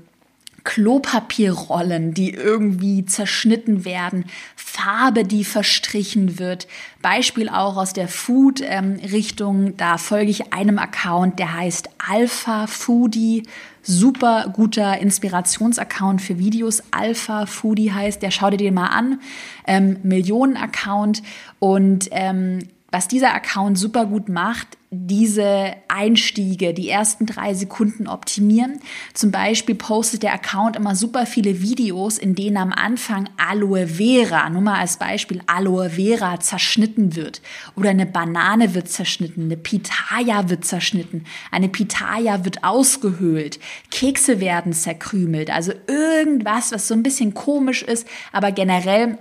Klopapierrollen, 0.63 2.13
die 2.13 2.33
irgendwie 2.33 3.05
zerschnitten 3.05 3.85
werden, 3.85 4.25
Farbe, 4.55 5.23
die 5.23 5.43
verstrichen 5.43 6.39
wird. 6.39 6.67
Beispiel 7.01 7.49
auch 7.49 7.77
aus 7.77 7.93
der 7.93 8.07
Food-Richtung. 8.07 9.77
Da 9.77 9.97
folge 9.97 10.31
ich 10.31 10.53
einem 10.53 10.79
Account, 10.79 11.39
der 11.39 11.53
heißt 11.53 11.89
Alpha 12.07 12.67
Foodie. 12.67 13.43
Super 13.81 14.51
guter 14.53 14.99
Inspirationsaccount 14.99 16.21
für 16.21 16.37
Videos. 16.37 16.83
Alpha 16.91 17.45
Foodie 17.45 17.91
heißt, 17.91 18.21
der 18.21 18.31
schau 18.31 18.49
dir 18.49 18.57
den 18.57 18.73
mal 18.73 18.87
an. 18.87 19.19
Ähm, 19.65 19.97
Millionen-Account. 20.03 21.23
Und 21.59 22.09
ähm, 22.11 22.59
was 22.91 23.07
dieser 23.07 23.33
Account 23.33 23.77
super 23.77 24.05
gut 24.05 24.29
macht, 24.29 24.79
diese 24.91 25.75
Einstiege, 25.87 26.73
die 26.73 26.89
ersten 26.89 27.27
drei 27.27 27.53
Sekunden 27.53 28.07
optimieren. 28.07 28.79
Zum 29.13 29.29
Beispiel 29.29 29.75
postet 29.75 30.23
der 30.23 30.33
Account 30.33 30.75
immer 30.75 30.95
super 30.95 31.27
viele 31.27 31.61
Videos, 31.61 32.17
in 32.17 32.33
denen 32.33 32.57
am 32.57 32.73
Anfang 32.73 33.29
Aloe 33.37 33.85
Vera, 33.85 34.49
nur 34.49 34.63
mal 34.63 34.79
als 34.79 34.97
Beispiel, 34.97 35.41
Aloe 35.45 35.91
Vera 35.91 36.39
zerschnitten 36.39 37.15
wird. 37.15 37.41
Oder 37.75 37.91
eine 37.91 38.07
Banane 38.07 38.73
wird 38.73 38.89
zerschnitten, 38.89 39.43
eine 39.43 39.57
Pitaya 39.57 40.49
wird 40.49 40.65
zerschnitten, 40.65 41.25
eine 41.51 41.69
Pitaya 41.69 42.43
wird 42.43 42.63
ausgehöhlt, 42.63 43.59
Kekse 43.91 44.39
werden 44.39 44.73
zerkrümelt. 44.73 45.51
Also 45.51 45.71
irgendwas, 45.87 46.71
was 46.71 46.87
so 46.87 46.95
ein 46.95 47.03
bisschen 47.03 47.35
komisch 47.35 47.83
ist, 47.83 48.07
aber 48.31 48.51
generell 48.51 49.19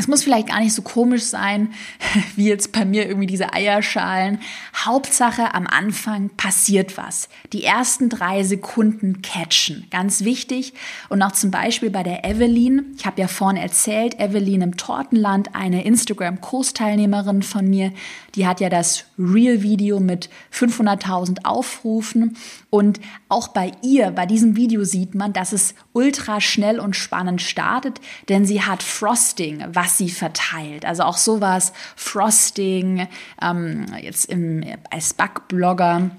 es 0.00 0.08
muss 0.08 0.24
vielleicht 0.24 0.48
gar 0.48 0.60
nicht 0.60 0.72
so 0.72 0.82
komisch 0.82 1.24
sein, 1.24 1.72
wie 2.36 2.48
jetzt 2.48 2.72
bei 2.72 2.84
mir 2.84 3.06
irgendwie 3.06 3.26
diese 3.26 3.52
Eierschalen. 3.52 4.40
Hauptsache 4.74 5.54
am 5.54 5.66
Anfang 5.66 6.30
passiert 6.36 6.96
was. 6.96 7.28
Die 7.52 7.64
ersten 7.64 8.08
drei 8.08 8.42
Sekunden 8.42 9.22
catchen. 9.22 9.86
Ganz 9.90 10.24
wichtig. 10.24 10.72
Und 11.08 11.22
auch 11.22 11.32
zum 11.32 11.50
Beispiel 11.50 11.90
bei 11.90 12.02
der 12.02 12.24
Evelyn. 12.24 12.94
Ich 12.96 13.06
habe 13.06 13.20
ja 13.20 13.28
vorhin 13.28 13.60
erzählt, 13.60 14.18
Evelyn 14.18 14.62
im 14.62 14.76
Tortenland, 14.76 15.54
eine 15.54 15.84
Instagram-Kursteilnehmerin 15.84 17.42
von 17.42 17.68
mir, 17.68 17.92
die 18.34 18.46
hat 18.46 18.60
ja 18.60 18.68
das 18.68 19.04
Real-Video 19.18 20.00
mit 20.00 20.30
500.000 20.52 21.44
Aufrufen. 21.44 22.36
Und 22.70 23.00
auch 23.28 23.48
bei 23.48 23.72
ihr, 23.82 24.10
bei 24.10 24.26
diesem 24.26 24.56
Video 24.56 24.84
sieht 24.84 25.14
man, 25.14 25.32
dass 25.32 25.52
es 25.52 25.74
ultra 25.92 26.40
schnell 26.40 26.80
und 26.80 26.96
spannend 26.96 27.42
startet, 27.42 28.00
denn 28.28 28.44
sie 28.44 28.62
hat 28.62 28.82
Frosting, 28.82 29.64
was 29.72 29.98
sie 29.98 30.10
verteilt. 30.10 30.84
Also 30.84 31.02
auch 31.02 31.16
sowas, 31.16 31.72
Frosting, 31.96 33.08
ähm, 33.42 33.86
jetzt 34.00 34.26
im, 34.26 34.64
als 34.90 35.14
Backblogger. 35.14 36.10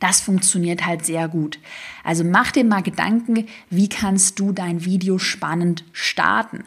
Das 0.00 0.20
funktioniert 0.20 0.84
halt 0.84 1.06
sehr 1.06 1.28
gut. 1.28 1.58
Also 2.04 2.22
mach 2.22 2.52
dir 2.52 2.64
mal 2.64 2.82
Gedanken, 2.82 3.46
wie 3.70 3.88
kannst 3.88 4.38
du 4.38 4.52
dein 4.52 4.84
Video 4.84 5.18
spannend 5.18 5.84
starten. 5.92 6.64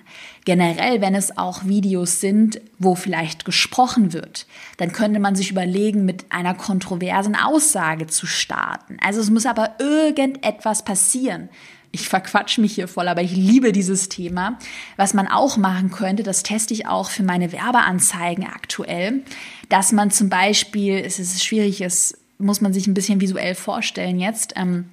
Generell, 0.49 0.99
wenn 0.99 1.13
es 1.13 1.38
auch 1.38 1.65
Videos 1.65 2.21
sind, 2.21 2.59
wo 2.79 2.95
vielleicht 2.95 3.45
gesprochen 3.45 4.13
wird, 4.13 4.47
dann 4.77 4.91
könnte 4.91 5.19
man 5.19 5.35
sich 5.35 5.51
überlegen, 5.51 6.05
mit 6.05 6.25
einer 6.31 6.55
kontroversen 6.55 7.35
Aussage 7.35 8.07
zu 8.07 8.25
starten. 8.25 8.97
Also 8.99 9.21
es 9.21 9.29
muss 9.29 9.45
aber 9.45 9.75
irgendetwas 9.77 10.83
passieren 10.83 11.49
ich 11.91 12.07
verquatsch 12.07 12.57
mich 12.57 12.73
hier 12.73 12.88
voll, 12.88 13.07
aber 13.07 13.21
ich 13.21 13.35
liebe 13.35 13.71
dieses 13.71 14.09
Thema. 14.09 14.57
Was 14.95 15.13
man 15.13 15.27
auch 15.27 15.57
machen 15.57 15.91
könnte, 15.91 16.23
das 16.23 16.41
teste 16.41 16.73
ich 16.73 16.88
auch 16.88 17.09
für 17.09 17.23
meine 17.23 17.51
Werbeanzeigen 17.51 18.45
aktuell, 18.45 19.23
dass 19.69 19.91
man 19.91 20.09
zum 20.09 20.29
Beispiel, 20.29 20.95
es 20.95 21.19
ist 21.19 21.43
schwierig, 21.43 21.81
es 21.81 22.15
muss 22.39 22.62
man 22.62 22.73
sich 22.73 22.88
ein 22.88 22.93
bisschen 22.95 23.21
visuell 23.21 23.53
vorstellen 23.53 24.19
jetzt, 24.19 24.53
ähm, 24.55 24.85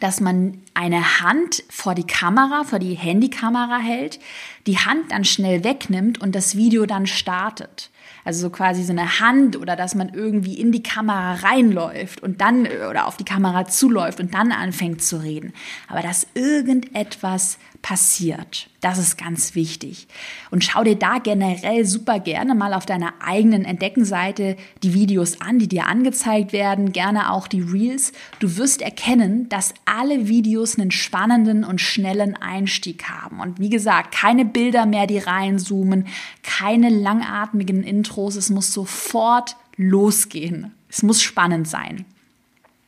dass 0.00 0.20
man 0.20 0.58
eine 0.74 1.20
Hand 1.20 1.62
vor 1.70 1.94
die 1.94 2.06
Kamera, 2.06 2.64
vor 2.64 2.78
die 2.78 2.94
Handykamera 2.94 3.78
hält, 3.78 4.18
die 4.66 4.78
Hand 4.78 5.12
dann 5.12 5.24
schnell 5.24 5.64
wegnimmt 5.64 6.20
und 6.20 6.34
das 6.34 6.56
Video 6.56 6.86
dann 6.86 7.06
startet. 7.06 7.90
Also 8.24 8.40
so 8.40 8.50
quasi 8.50 8.82
so 8.82 8.92
eine 8.92 9.20
Hand 9.20 9.56
oder 9.56 9.76
dass 9.76 9.94
man 9.94 10.08
irgendwie 10.08 10.58
in 10.58 10.72
die 10.72 10.82
Kamera 10.82 11.34
reinläuft 11.34 12.22
und 12.22 12.40
dann 12.40 12.66
oder 12.66 13.06
auf 13.06 13.16
die 13.18 13.24
Kamera 13.24 13.66
zuläuft 13.66 14.18
und 14.18 14.32
dann 14.32 14.50
anfängt 14.50 15.02
zu 15.02 15.22
reden. 15.22 15.52
Aber 15.88 16.00
dass 16.00 16.26
irgendetwas 16.34 17.58
passiert. 17.84 18.70
Das 18.80 18.96
ist 18.96 19.18
ganz 19.18 19.54
wichtig. 19.54 20.08
Und 20.50 20.64
schau 20.64 20.84
dir 20.84 20.96
da 20.96 21.18
generell 21.18 21.84
super 21.84 22.18
gerne 22.18 22.54
mal 22.54 22.72
auf 22.72 22.86
deiner 22.86 23.12
eigenen 23.20 23.66
Entdeckenseite 23.66 24.56
die 24.82 24.94
Videos 24.94 25.42
an, 25.42 25.58
die 25.58 25.68
dir 25.68 25.86
angezeigt 25.86 26.54
werden, 26.54 26.92
gerne 26.92 27.30
auch 27.30 27.46
die 27.46 27.60
Reels. 27.60 28.12
Du 28.38 28.56
wirst 28.56 28.80
erkennen, 28.80 29.50
dass 29.50 29.74
alle 29.84 30.28
Videos 30.28 30.78
einen 30.78 30.92
spannenden 30.92 31.62
und 31.62 31.78
schnellen 31.78 32.36
Einstieg 32.36 33.04
haben. 33.10 33.40
Und 33.40 33.60
wie 33.60 33.68
gesagt, 33.68 34.14
keine 34.14 34.46
Bilder 34.46 34.86
mehr, 34.86 35.06
die 35.06 35.18
reinzoomen, 35.18 36.06
keine 36.42 36.88
langatmigen 36.88 37.82
Intros, 37.82 38.36
es 38.36 38.48
muss 38.48 38.72
sofort 38.72 39.56
losgehen. 39.76 40.72
Es 40.88 41.02
muss 41.02 41.22
spannend 41.22 41.68
sein. 41.68 42.06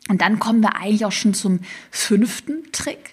Und 0.09 0.23
dann 0.23 0.39
kommen 0.39 0.63
wir 0.63 0.77
eigentlich 0.77 1.05
auch 1.05 1.13
schon 1.13 1.35
zum 1.35 1.61
fünften 1.91 2.73
Trick. 2.73 3.13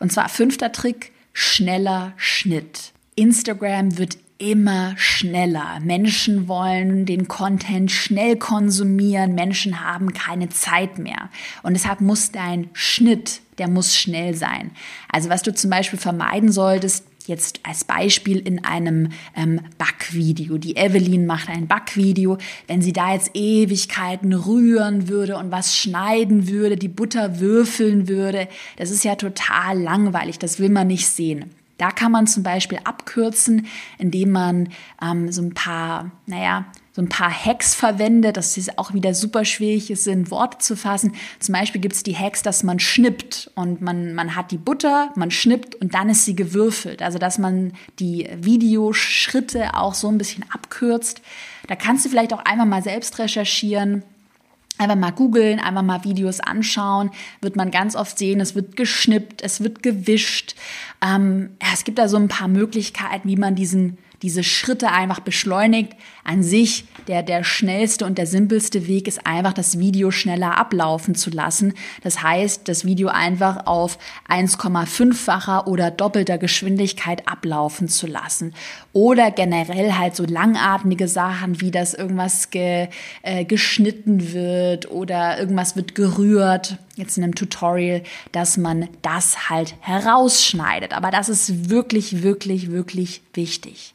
Und 0.00 0.10
zwar 0.10 0.28
fünfter 0.28 0.72
Trick, 0.72 1.12
schneller 1.32 2.12
Schnitt. 2.16 2.92
Instagram 3.16 3.98
wird 3.98 4.18
immer 4.40 4.94
schneller. 4.96 5.78
Menschen 5.80 6.48
wollen 6.48 7.04
den 7.04 7.28
Content 7.28 7.90
schnell 7.92 8.36
konsumieren. 8.36 9.34
Menschen 9.34 9.84
haben 9.84 10.14
keine 10.14 10.48
Zeit 10.48 10.98
mehr. 10.98 11.28
Und 11.62 11.74
deshalb 11.74 12.00
muss 12.00 12.32
dein 12.32 12.70
Schnitt, 12.72 13.42
der 13.58 13.68
muss 13.68 13.94
schnell 13.94 14.34
sein. 14.34 14.70
Also 15.10 15.28
was 15.28 15.42
du 15.42 15.52
zum 15.52 15.68
Beispiel 15.68 15.98
vermeiden 15.98 16.50
solltest, 16.50 17.04
jetzt 17.30 17.60
als 17.62 17.84
Beispiel 17.84 18.38
in 18.38 18.62
einem 18.64 19.08
ähm, 19.34 19.60
Backvideo. 19.78 20.58
Die 20.58 20.76
Evelyn 20.76 21.24
macht 21.24 21.48
ein 21.48 21.66
Backvideo. 21.66 22.36
Wenn 22.66 22.82
sie 22.82 22.92
da 22.92 23.14
jetzt 23.14 23.30
Ewigkeiten 23.32 24.34
rühren 24.34 25.08
würde 25.08 25.38
und 25.38 25.50
was 25.50 25.74
schneiden 25.74 26.48
würde, 26.48 26.76
die 26.76 26.88
Butter 26.88 27.40
würfeln 27.40 28.08
würde, 28.08 28.48
das 28.76 28.90
ist 28.90 29.04
ja 29.04 29.14
total 29.14 29.80
langweilig. 29.80 30.38
Das 30.38 30.58
will 30.58 30.68
man 30.68 30.88
nicht 30.88 31.08
sehen. 31.08 31.46
Da 31.78 31.90
kann 31.90 32.12
man 32.12 32.26
zum 32.26 32.42
Beispiel 32.42 32.78
abkürzen, 32.84 33.66
indem 33.96 34.32
man 34.32 34.68
ähm, 35.02 35.32
so 35.32 35.40
ein 35.40 35.54
paar, 35.54 36.10
naja, 36.26 36.66
so 36.92 37.02
ein 37.02 37.08
paar 37.08 37.30
Hacks 37.30 37.74
verwendet. 37.74 38.36
Das 38.36 38.56
ist 38.56 38.78
auch 38.78 38.92
wieder 38.94 39.14
super 39.14 39.44
schwierig, 39.44 39.90
es 39.90 40.06
in 40.06 40.30
Worte 40.30 40.58
zu 40.58 40.76
fassen. 40.76 41.14
Zum 41.38 41.52
Beispiel 41.52 41.80
gibt 41.80 41.94
es 41.94 42.02
die 42.02 42.16
Hacks, 42.16 42.42
dass 42.42 42.62
man 42.62 42.80
schnippt 42.80 43.50
und 43.54 43.80
man, 43.80 44.14
man 44.14 44.36
hat 44.36 44.50
die 44.50 44.58
Butter, 44.58 45.12
man 45.14 45.30
schnippt 45.30 45.76
und 45.76 45.94
dann 45.94 46.08
ist 46.08 46.24
sie 46.24 46.36
gewürfelt. 46.36 47.02
Also 47.02 47.18
dass 47.18 47.38
man 47.38 47.72
die 47.98 48.28
Videoschritte 48.36 49.74
auch 49.74 49.94
so 49.94 50.08
ein 50.08 50.18
bisschen 50.18 50.44
abkürzt. 50.50 51.22
Da 51.68 51.76
kannst 51.76 52.04
du 52.04 52.08
vielleicht 52.08 52.32
auch 52.32 52.44
einmal 52.44 52.66
mal 52.66 52.82
selbst 52.82 53.18
recherchieren 53.18 54.02
Einfach 54.80 54.96
mal 54.96 55.10
googeln, 55.10 55.60
einfach 55.60 55.82
mal 55.82 56.04
Videos 56.04 56.40
anschauen, 56.40 57.10
wird 57.42 57.54
man 57.54 57.70
ganz 57.70 57.94
oft 57.94 58.16
sehen, 58.16 58.40
es 58.40 58.54
wird 58.54 58.76
geschnippt, 58.76 59.42
es 59.42 59.62
wird 59.62 59.82
gewischt. 59.82 60.54
Ähm, 61.04 61.50
ja, 61.60 61.68
es 61.74 61.84
gibt 61.84 61.98
da 61.98 62.08
so 62.08 62.16
ein 62.16 62.28
paar 62.28 62.48
Möglichkeiten, 62.48 63.28
wie 63.28 63.36
man 63.36 63.54
diesen 63.54 63.98
diese 64.22 64.44
Schritte 64.44 64.90
einfach 64.90 65.20
beschleunigt. 65.20 65.94
An 66.24 66.42
sich 66.42 66.84
der, 67.08 67.22
der 67.22 67.42
schnellste 67.44 68.04
und 68.04 68.18
der 68.18 68.26
simpelste 68.26 68.86
Weg 68.86 69.08
ist 69.08 69.26
einfach, 69.26 69.52
das 69.52 69.78
Video 69.78 70.10
schneller 70.10 70.58
ablaufen 70.58 71.14
zu 71.14 71.30
lassen. 71.30 71.74
Das 72.02 72.22
heißt, 72.22 72.68
das 72.68 72.84
Video 72.84 73.08
einfach 73.08 73.66
auf 73.66 73.98
1,5-facher 74.28 75.66
oder 75.66 75.90
doppelter 75.90 76.38
Geschwindigkeit 76.38 77.26
ablaufen 77.26 77.88
zu 77.88 78.06
lassen. 78.06 78.54
Oder 78.92 79.30
generell 79.30 79.94
halt 79.94 80.14
so 80.14 80.24
langatmige 80.24 81.08
Sachen, 81.08 81.60
wie 81.60 81.70
dass 81.70 81.94
irgendwas 81.94 82.50
ge, 82.50 82.88
äh, 83.22 83.44
geschnitten 83.44 84.32
wird 84.32 84.90
oder 84.90 85.38
irgendwas 85.38 85.76
wird 85.76 85.94
gerührt 85.94 86.78
jetzt 87.00 87.16
in 87.16 87.24
einem 87.24 87.34
Tutorial, 87.34 88.02
dass 88.32 88.56
man 88.56 88.88
das 89.02 89.48
halt 89.50 89.74
herausschneidet. 89.80 90.92
Aber 90.92 91.10
das 91.10 91.28
ist 91.28 91.70
wirklich, 91.70 92.22
wirklich, 92.22 92.70
wirklich 92.70 93.22
wichtig. 93.34 93.94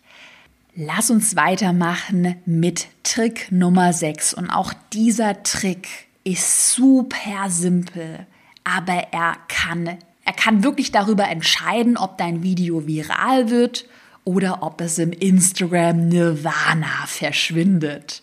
Lass 0.77 1.09
uns 1.09 1.37
weitermachen 1.37 2.35
mit 2.45 2.87
Trick 3.03 3.49
Nummer 3.49 3.93
6. 3.93 4.33
Und 4.33 4.49
auch 4.49 4.73
dieser 4.91 5.41
Trick 5.41 5.87
ist 6.25 6.73
super 6.73 7.49
simpel, 7.49 8.27
aber 8.65 9.07
er 9.13 9.37
kann, 9.47 9.97
er 10.25 10.33
kann 10.33 10.65
wirklich 10.65 10.91
darüber 10.91 11.29
entscheiden, 11.29 11.95
ob 11.95 12.17
dein 12.17 12.43
Video 12.43 12.87
viral 12.87 13.49
wird 13.49 13.85
oder 14.25 14.63
ob 14.63 14.81
es 14.81 14.97
im 14.97 15.13
Instagram 15.13 16.09
Nirvana 16.09 17.05
verschwindet. 17.05 18.21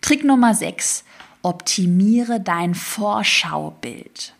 Trick 0.00 0.22
Nummer 0.22 0.54
6. 0.54 1.02
Optimiere 1.42 2.40
dein 2.40 2.76
Vorschaubild. 2.76 4.34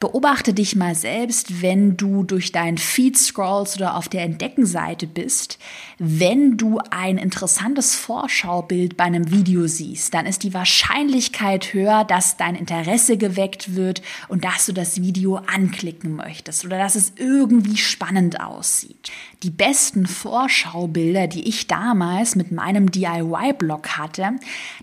Beobachte 0.00 0.54
dich 0.54 0.76
mal 0.76 0.94
selbst, 0.94 1.60
wenn 1.60 1.96
du 1.96 2.22
durch 2.22 2.52
deinen 2.52 2.78
Feed 2.78 3.18
scrollst 3.18 3.78
oder 3.78 3.96
auf 3.96 4.08
der 4.08 4.22
Entdeckenseite 4.22 5.08
bist. 5.08 5.58
Wenn 5.98 6.56
du 6.56 6.78
ein 6.90 7.18
interessantes 7.18 7.96
Vorschaubild 7.96 8.96
bei 8.96 9.02
einem 9.02 9.32
Video 9.32 9.66
siehst, 9.66 10.14
dann 10.14 10.24
ist 10.26 10.44
die 10.44 10.54
Wahrscheinlichkeit 10.54 11.74
höher, 11.74 12.04
dass 12.04 12.36
dein 12.36 12.54
Interesse 12.54 13.16
geweckt 13.16 13.74
wird 13.74 14.00
und 14.28 14.44
dass 14.44 14.66
du 14.66 14.72
das 14.72 15.02
Video 15.02 15.40
anklicken 15.52 16.14
möchtest 16.14 16.64
oder 16.64 16.78
dass 16.78 16.94
es 16.94 17.14
irgendwie 17.16 17.76
spannend 17.76 18.40
aussieht. 18.40 19.10
Die 19.42 19.50
besten 19.50 20.06
Vorschaubilder, 20.06 21.26
die 21.26 21.48
ich 21.48 21.66
damals 21.66 22.36
mit 22.36 22.52
meinem 22.52 22.92
DIY-Blog 22.92 23.98
hatte, 23.98 24.36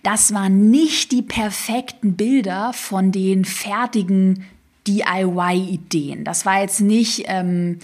das 0.04 0.34
waren 0.34 0.69
nicht 0.69 1.13
die 1.13 1.21
perfekten 1.21 2.17
Bilder 2.17 2.73
von 2.73 3.13
den 3.13 3.45
fertigen 3.45 4.45
DIY-Ideen. 4.87 6.23
Das 6.23 6.45
war 6.45 6.61
jetzt 6.61 6.81
nicht 6.81 7.23
ähm, 7.27 7.79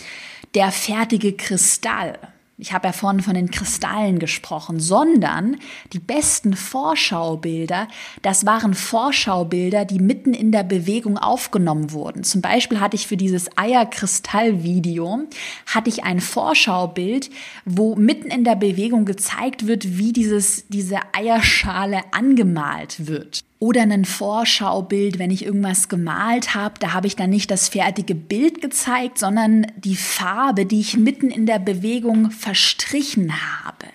der 0.56 0.72
fertige 0.72 1.34
Kristall. 1.34 2.18
Ich 2.62 2.74
habe 2.74 2.86
ja 2.86 2.94
vorhin 2.94 3.22
von 3.22 3.34
den 3.34 3.50
Kristallen 3.50 4.20
gesprochen, 4.20 4.80
sondern 4.80 5.58
die 5.94 6.00
besten 6.00 6.56
Vorschaubilder, 6.56 7.88
das 8.22 8.46
waren 8.46 8.76
Vorschaubilder, 8.76 9.84
die 9.84 9.98
mitten 9.98 10.36
in 10.36 10.52
der 10.52 10.62
Bewegung 10.62 11.18
aufgenommen 11.18 11.92
wurden. 11.92 12.24
Zum 12.24 12.42
Beispiel 12.42 12.80
hatte 12.80 12.96
ich 12.96 13.08
für 13.08 13.18
dieses 13.18 13.50
Eierkristall-Video 13.58 15.22
hatte 15.66 15.90
ich 15.90 16.04
ein 16.04 16.22
Vorschaubild, 16.22 17.32
wo 17.66 17.96
mitten 17.96 18.30
in 18.30 18.44
der 18.44 18.56
Bewegung 18.56 19.06
gezeigt 19.06 19.66
wird, 19.66 19.98
wie 19.98 20.14
dieses, 20.14 20.68
diese 20.68 21.00
Eierschale 21.14 22.02
angemalt 22.12 23.08
wird 23.08 23.44
oder 23.62 23.84
ein 23.84 24.06
Vorschaubild, 24.06 25.20
wenn 25.20 25.30
ich 25.30 25.46
irgendwas 25.46 25.88
gemalt 25.88 26.56
habe, 26.56 26.80
da 26.80 26.94
habe 26.94 27.06
ich 27.06 27.16
dann 27.16 27.30
nicht 27.30 27.52
das 27.52 27.70
fertige 27.70 28.16
Bild 28.16 28.60
gezeigt, 28.60 29.20
sondern 29.20 29.68
die 29.78 29.96
Farbe, 29.96 30.66
die 30.66 30.80
ich 30.80 30.98
mitten 30.98 31.30
in 31.30 31.46
der 31.46 31.60
Bewegung 31.60 32.32
verstrichen 32.32 33.32
habe. 33.64 33.86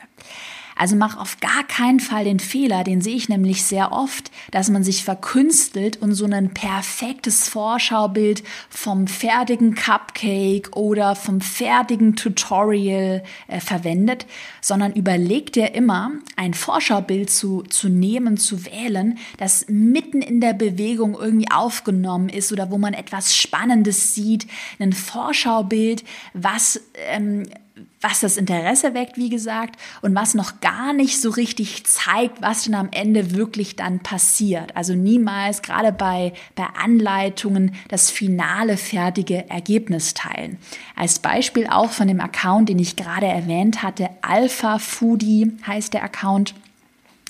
Also 0.76 0.94
mach 0.94 1.16
auf 1.16 1.40
gar 1.40 1.64
keinen 1.64 2.00
Fall 2.00 2.24
den 2.24 2.38
Fehler, 2.38 2.84
den 2.84 3.00
sehe 3.00 3.16
ich 3.16 3.30
nämlich 3.30 3.64
sehr 3.64 3.92
oft, 3.92 4.30
dass 4.50 4.68
man 4.68 4.84
sich 4.84 5.04
verkünstelt 5.04 6.02
und 6.02 6.12
so 6.12 6.26
ein 6.26 6.52
perfektes 6.52 7.48
Vorschaubild 7.48 8.42
vom 8.68 9.06
fertigen 9.06 9.74
Cupcake 9.74 10.76
oder 10.76 11.16
vom 11.16 11.40
fertigen 11.40 12.14
Tutorial 12.14 13.24
äh, 13.48 13.60
verwendet, 13.60 14.26
sondern 14.60 14.92
überleg 14.92 15.50
dir 15.54 15.74
immer, 15.74 16.12
ein 16.36 16.52
Vorschaubild 16.52 17.30
zu, 17.30 17.62
zu 17.62 17.88
nehmen, 17.88 18.36
zu 18.36 18.66
wählen, 18.66 19.18
das 19.38 19.64
mitten 19.68 20.20
in 20.20 20.42
der 20.42 20.52
Bewegung 20.52 21.14
irgendwie 21.18 21.50
aufgenommen 21.50 22.28
ist 22.28 22.52
oder 22.52 22.70
wo 22.70 22.76
man 22.76 22.92
etwas 22.92 23.34
Spannendes 23.34 24.14
sieht, 24.14 24.46
ein 24.78 24.92
Vorschaubild, 24.92 26.04
was 26.34 26.82
ähm, 27.08 27.44
was 28.06 28.20
das 28.20 28.36
Interesse 28.36 28.94
weckt, 28.94 29.16
wie 29.16 29.30
gesagt, 29.30 29.80
und 30.00 30.14
was 30.14 30.34
noch 30.34 30.60
gar 30.60 30.92
nicht 30.92 31.20
so 31.20 31.30
richtig 31.30 31.84
zeigt, 31.86 32.40
was 32.40 32.62
denn 32.62 32.76
am 32.76 32.88
Ende 32.92 33.34
wirklich 33.34 33.74
dann 33.74 33.98
passiert. 33.98 34.76
Also 34.76 34.94
niemals, 34.94 35.60
gerade 35.60 35.90
bei, 35.90 36.32
bei 36.54 36.66
Anleitungen, 36.80 37.74
das 37.88 38.10
finale, 38.10 38.76
fertige 38.76 39.50
Ergebnis 39.50 40.14
teilen. 40.14 40.58
Als 40.94 41.18
Beispiel 41.18 41.66
auch 41.66 41.90
von 41.90 42.06
dem 42.06 42.20
Account, 42.20 42.68
den 42.68 42.78
ich 42.78 42.94
gerade 42.94 43.26
erwähnt 43.26 43.82
hatte, 43.82 44.08
Alpha 44.22 44.78
Foodie 44.78 45.56
heißt 45.66 45.92
der 45.92 46.04
Account. 46.04 46.54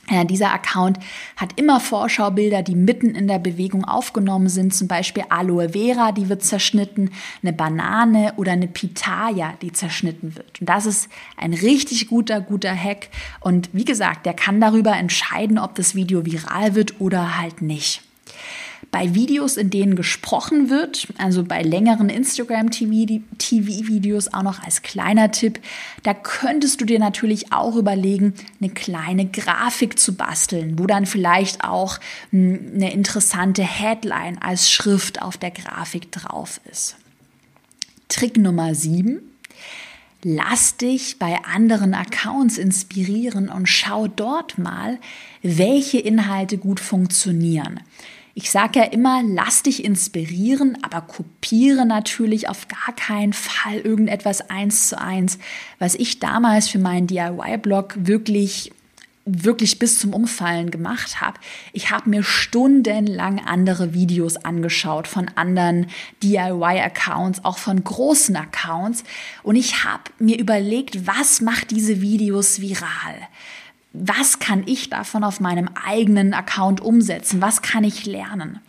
Ja, 0.08 0.22
dieser 0.22 0.52
Account 0.52 0.98
hat 1.36 1.58
immer 1.58 1.80
Vorschaubilder, 1.80 2.62
die 2.62 2.76
mitten 2.76 3.16
in 3.16 3.26
der 3.26 3.40
Bewegung 3.40 3.84
aufgenommen 3.84 4.48
sind, 4.48 4.72
zum 4.72 4.86
Beispiel 4.86 5.24
Aloe 5.30 5.70
Vera, 5.70 6.12
die 6.12 6.28
wird 6.28 6.44
zerschnitten, 6.44 7.10
eine 7.42 7.52
Banane 7.52 8.32
oder 8.36 8.52
eine 8.52 8.68
Pitaya, 8.68 9.54
die 9.62 9.72
zerschnitten 9.72 10.36
wird. 10.36 10.60
Und 10.60 10.68
das 10.68 10.86
ist 10.86 11.08
ein 11.36 11.52
richtig 11.52 12.06
guter, 12.06 12.40
guter 12.40 12.74
Hack. 12.74 13.08
Und 13.40 13.68
wie 13.72 13.84
gesagt, 13.84 14.26
der 14.26 14.34
kann 14.34 14.60
darüber 14.60 14.96
entscheiden, 14.96 15.58
ob 15.58 15.74
das 15.74 15.96
Video 15.96 16.24
viral 16.24 16.76
wird 16.76 17.00
oder 17.00 17.38
halt 17.38 17.60
nicht. 17.60 18.05
Bei 18.90 19.14
Videos, 19.14 19.56
in 19.56 19.70
denen 19.70 19.96
gesprochen 19.96 20.68
wird, 20.70 21.08
also 21.18 21.44
bei 21.44 21.62
längeren 21.62 22.08
Instagram-TV-Videos 22.08 24.32
auch 24.32 24.42
noch 24.42 24.62
als 24.62 24.82
kleiner 24.82 25.32
Tipp, 25.32 25.60
da 26.02 26.14
könntest 26.14 26.80
du 26.80 26.84
dir 26.84 26.98
natürlich 26.98 27.52
auch 27.52 27.76
überlegen, 27.76 28.34
eine 28.60 28.70
kleine 28.70 29.26
Grafik 29.26 29.98
zu 29.98 30.14
basteln, 30.14 30.78
wo 30.78 30.86
dann 30.86 31.06
vielleicht 31.06 31.64
auch 31.64 31.98
hm, 32.30 32.72
eine 32.74 32.92
interessante 32.92 33.62
Headline 33.62 34.40
als 34.40 34.70
Schrift 34.70 35.20
auf 35.20 35.36
der 35.36 35.50
Grafik 35.50 36.12
drauf 36.12 36.60
ist. 36.70 36.96
Trick 38.08 38.36
Nummer 38.36 38.74
7. 38.74 39.20
Lass 40.22 40.76
dich 40.76 41.18
bei 41.18 41.38
anderen 41.44 41.94
Accounts 41.94 42.58
inspirieren 42.58 43.48
und 43.48 43.68
schau 43.68 44.08
dort 44.08 44.58
mal, 44.58 44.98
welche 45.42 45.98
Inhalte 45.98 46.58
gut 46.58 46.80
funktionieren. 46.80 47.80
Ich 48.38 48.50
sage 48.50 48.80
ja 48.80 48.84
immer, 48.84 49.22
lass 49.22 49.62
dich 49.62 49.82
inspirieren, 49.82 50.76
aber 50.82 51.00
kopiere 51.00 51.86
natürlich 51.86 52.50
auf 52.50 52.68
gar 52.68 52.94
keinen 52.94 53.32
Fall 53.32 53.78
irgendetwas 53.78 54.50
eins 54.50 54.88
zu 54.90 55.00
eins. 55.00 55.38
Was 55.78 55.94
ich 55.94 56.20
damals 56.20 56.68
für 56.68 56.78
meinen 56.78 57.06
DIY-Blog 57.06 57.94
wirklich 57.96 58.72
wirklich 59.24 59.80
bis 59.80 59.98
zum 59.98 60.14
Umfallen 60.14 60.70
gemacht 60.70 61.20
habe. 61.20 61.40
Ich 61.72 61.90
habe 61.90 62.08
mir 62.08 62.22
stundenlang 62.22 63.44
andere 63.44 63.92
Videos 63.92 64.36
angeschaut 64.36 65.08
von 65.08 65.28
anderen 65.34 65.88
DIY-Accounts, 66.22 67.44
auch 67.44 67.58
von 67.58 67.82
großen 67.82 68.36
Accounts. 68.36 69.02
Und 69.42 69.56
ich 69.56 69.82
habe 69.82 70.04
mir 70.20 70.38
überlegt, 70.38 71.08
was 71.08 71.40
macht 71.40 71.72
diese 71.72 72.00
Videos 72.00 72.60
viral? 72.60 73.16
Was 73.98 74.38
kann 74.38 74.62
ich 74.66 74.90
davon 74.90 75.24
auf 75.24 75.40
meinem 75.40 75.70
eigenen 75.86 76.34
Account 76.34 76.80
umsetzen? 76.80 77.40
Was 77.40 77.62
kann 77.62 77.82
ich 77.82 78.04
lernen? 78.04 78.60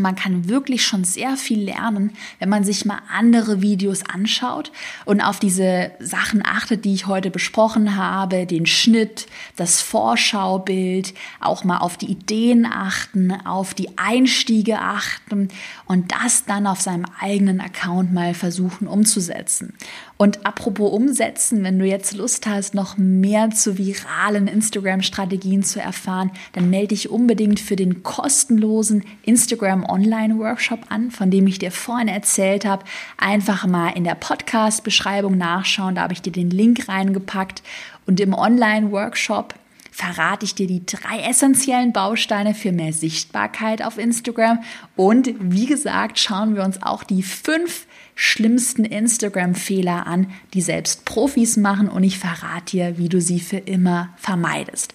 man 0.00 0.16
kann 0.16 0.48
wirklich 0.48 0.84
schon 0.84 1.04
sehr 1.04 1.36
viel 1.36 1.60
lernen, 1.60 2.12
wenn 2.38 2.48
man 2.48 2.64
sich 2.64 2.84
mal 2.84 3.00
andere 3.12 3.62
Videos 3.62 4.02
anschaut 4.04 4.72
und 5.04 5.20
auf 5.20 5.38
diese 5.38 5.92
Sachen 6.00 6.44
achtet, 6.44 6.84
die 6.84 6.94
ich 6.94 7.06
heute 7.06 7.30
besprochen 7.30 7.96
habe, 7.96 8.46
den 8.46 8.66
Schnitt, 8.66 9.26
das 9.56 9.80
Vorschaubild, 9.80 11.14
auch 11.40 11.64
mal 11.64 11.78
auf 11.78 11.96
die 11.96 12.10
Ideen 12.10 12.66
achten, 12.66 13.32
auf 13.46 13.74
die 13.74 13.96
Einstiege 13.96 14.80
achten 14.80 15.48
und 15.86 16.12
das 16.12 16.44
dann 16.44 16.66
auf 16.66 16.80
seinem 16.80 17.06
eigenen 17.20 17.60
Account 17.60 18.12
mal 18.12 18.34
versuchen 18.34 18.88
umzusetzen. 18.88 19.74
Und 20.16 20.46
apropos 20.46 20.92
umsetzen, 20.92 21.64
wenn 21.64 21.78
du 21.78 21.84
jetzt 21.84 22.14
Lust 22.14 22.46
hast, 22.46 22.74
noch 22.74 22.96
mehr 22.96 23.50
zu 23.50 23.78
viralen 23.78 24.46
Instagram-Strategien 24.46 25.64
zu 25.64 25.80
erfahren, 25.80 26.30
dann 26.52 26.70
melde 26.70 26.88
dich 26.88 27.10
unbedingt 27.10 27.58
für 27.58 27.74
den 27.74 28.04
kostenlosen 28.04 29.04
Instagram 29.22 29.84
Online-Workshop 29.84 30.80
an, 30.88 31.10
von 31.10 31.32
dem 31.32 31.48
ich 31.48 31.58
dir 31.58 31.72
vorhin 31.72 32.06
erzählt 32.06 32.64
habe. 32.64 32.84
Einfach 33.16 33.66
mal 33.66 33.90
in 33.90 34.04
der 34.04 34.14
Podcast-Beschreibung 34.14 35.36
nachschauen, 35.36 35.96
da 35.96 36.02
habe 36.02 36.12
ich 36.12 36.22
dir 36.22 36.32
den 36.32 36.50
Link 36.50 36.88
reingepackt. 36.88 37.64
Und 38.06 38.20
im 38.20 38.34
Online-Workshop 38.34 39.54
verrate 39.90 40.44
ich 40.44 40.54
dir 40.54 40.66
die 40.66 40.86
drei 40.86 41.20
essentiellen 41.28 41.92
Bausteine 41.92 42.54
für 42.54 42.72
mehr 42.72 42.92
Sichtbarkeit 42.92 43.82
auf 43.82 43.98
Instagram. 43.98 44.62
Und 44.94 45.34
wie 45.38 45.66
gesagt, 45.66 46.18
schauen 46.18 46.54
wir 46.54 46.62
uns 46.62 46.82
auch 46.82 47.02
die 47.02 47.22
fünf 47.22 47.86
schlimmsten 48.14 48.84
Instagram-Fehler 48.84 50.06
an, 50.06 50.30
die 50.52 50.62
selbst 50.62 51.04
Profis 51.04 51.56
machen 51.56 51.88
und 51.88 52.02
ich 52.04 52.18
verrate 52.18 52.70
dir, 52.70 52.98
wie 52.98 53.08
du 53.08 53.20
sie 53.20 53.40
für 53.40 53.58
immer 53.58 54.14
vermeidest. 54.16 54.94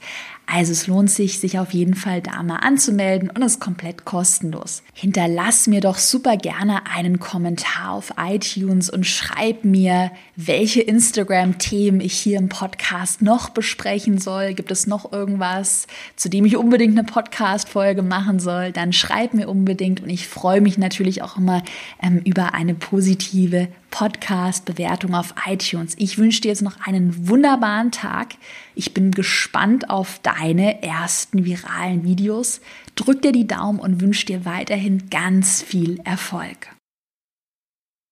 Also 0.51 0.71
es 0.71 0.87
lohnt 0.87 1.11
sich, 1.11 1.39
sich 1.39 1.59
auf 1.59 1.75
jeden 1.75 1.93
Fall 1.93 2.21
da 2.21 2.41
mal 2.41 2.57
anzumelden 2.57 3.29
und 3.29 3.43
ist 3.43 3.59
komplett 3.59 4.03
kostenlos. 4.03 4.81
Hinterlass 4.93 5.67
mir 5.67 5.79
doch 5.79 5.99
super 5.99 6.37
gerne 6.37 6.87
einen 6.87 7.19
Kommentar 7.19 7.91
auf 7.91 8.13
iTunes 8.17 8.89
und 8.89 9.05
schreib 9.05 9.63
mir, 9.63 10.11
welche 10.35 10.81
Instagram-Themen 10.81 12.01
ich 12.01 12.13
hier 12.13 12.39
im 12.39 12.49
Podcast 12.49 13.21
noch 13.21 13.49
besprechen 13.49 14.17
soll. 14.17 14.55
Gibt 14.55 14.71
es 14.71 14.87
noch 14.87 15.11
irgendwas, 15.11 15.85
zu 16.15 16.29
dem 16.29 16.45
ich 16.45 16.57
unbedingt 16.57 16.97
eine 16.97 17.05
Podcast-Folge 17.05 18.01
machen 18.01 18.39
soll? 18.39 18.71
Dann 18.71 18.91
schreib 18.91 19.35
mir 19.35 19.49
unbedingt 19.49 20.01
und 20.01 20.09
ich 20.09 20.27
freue 20.27 20.61
mich 20.61 20.79
natürlich 20.79 21.21
auch 21.21 21.37
immer 21.37 21.61
ähm, 22.01 22.21
über 22.25 22.55
eine 22.55 22.73
positive 22.73 23.67
Podcast-Bewertung 23.91 25.13
auf 25.13 25.33
iTunes. 25.45 25.95
Ich 25.97 26.17
wünsche 26.17 26.41
dir 26.41 26.49
jetzt 26.49 26.61
noch 26.61 26.79
einen 26.85 27.27
wunderbaren 27.27 27.91
Tag. 27.91 28.35
Ich 28.75 28.93
bin 28.93 29.11
gespannt 29.11 29.89
auf 29.89 30.19
deine 30.19 30.83
ersten 30.83 31.45
viralen 31.45 32.03
Videos. 32.03 32.61
Drück 32.95 33.21
dir 33.21 33.31
die 33.31 33.47
Daumen 33.47 33.79
und 33.79 34.01
wünsche 34.01 34.25
dir 34.25 34.45
weiterhin 34.45 35.09
ganz 35.09 35.61
viel 35.61 35.99
Erfolg. 36.03 36.69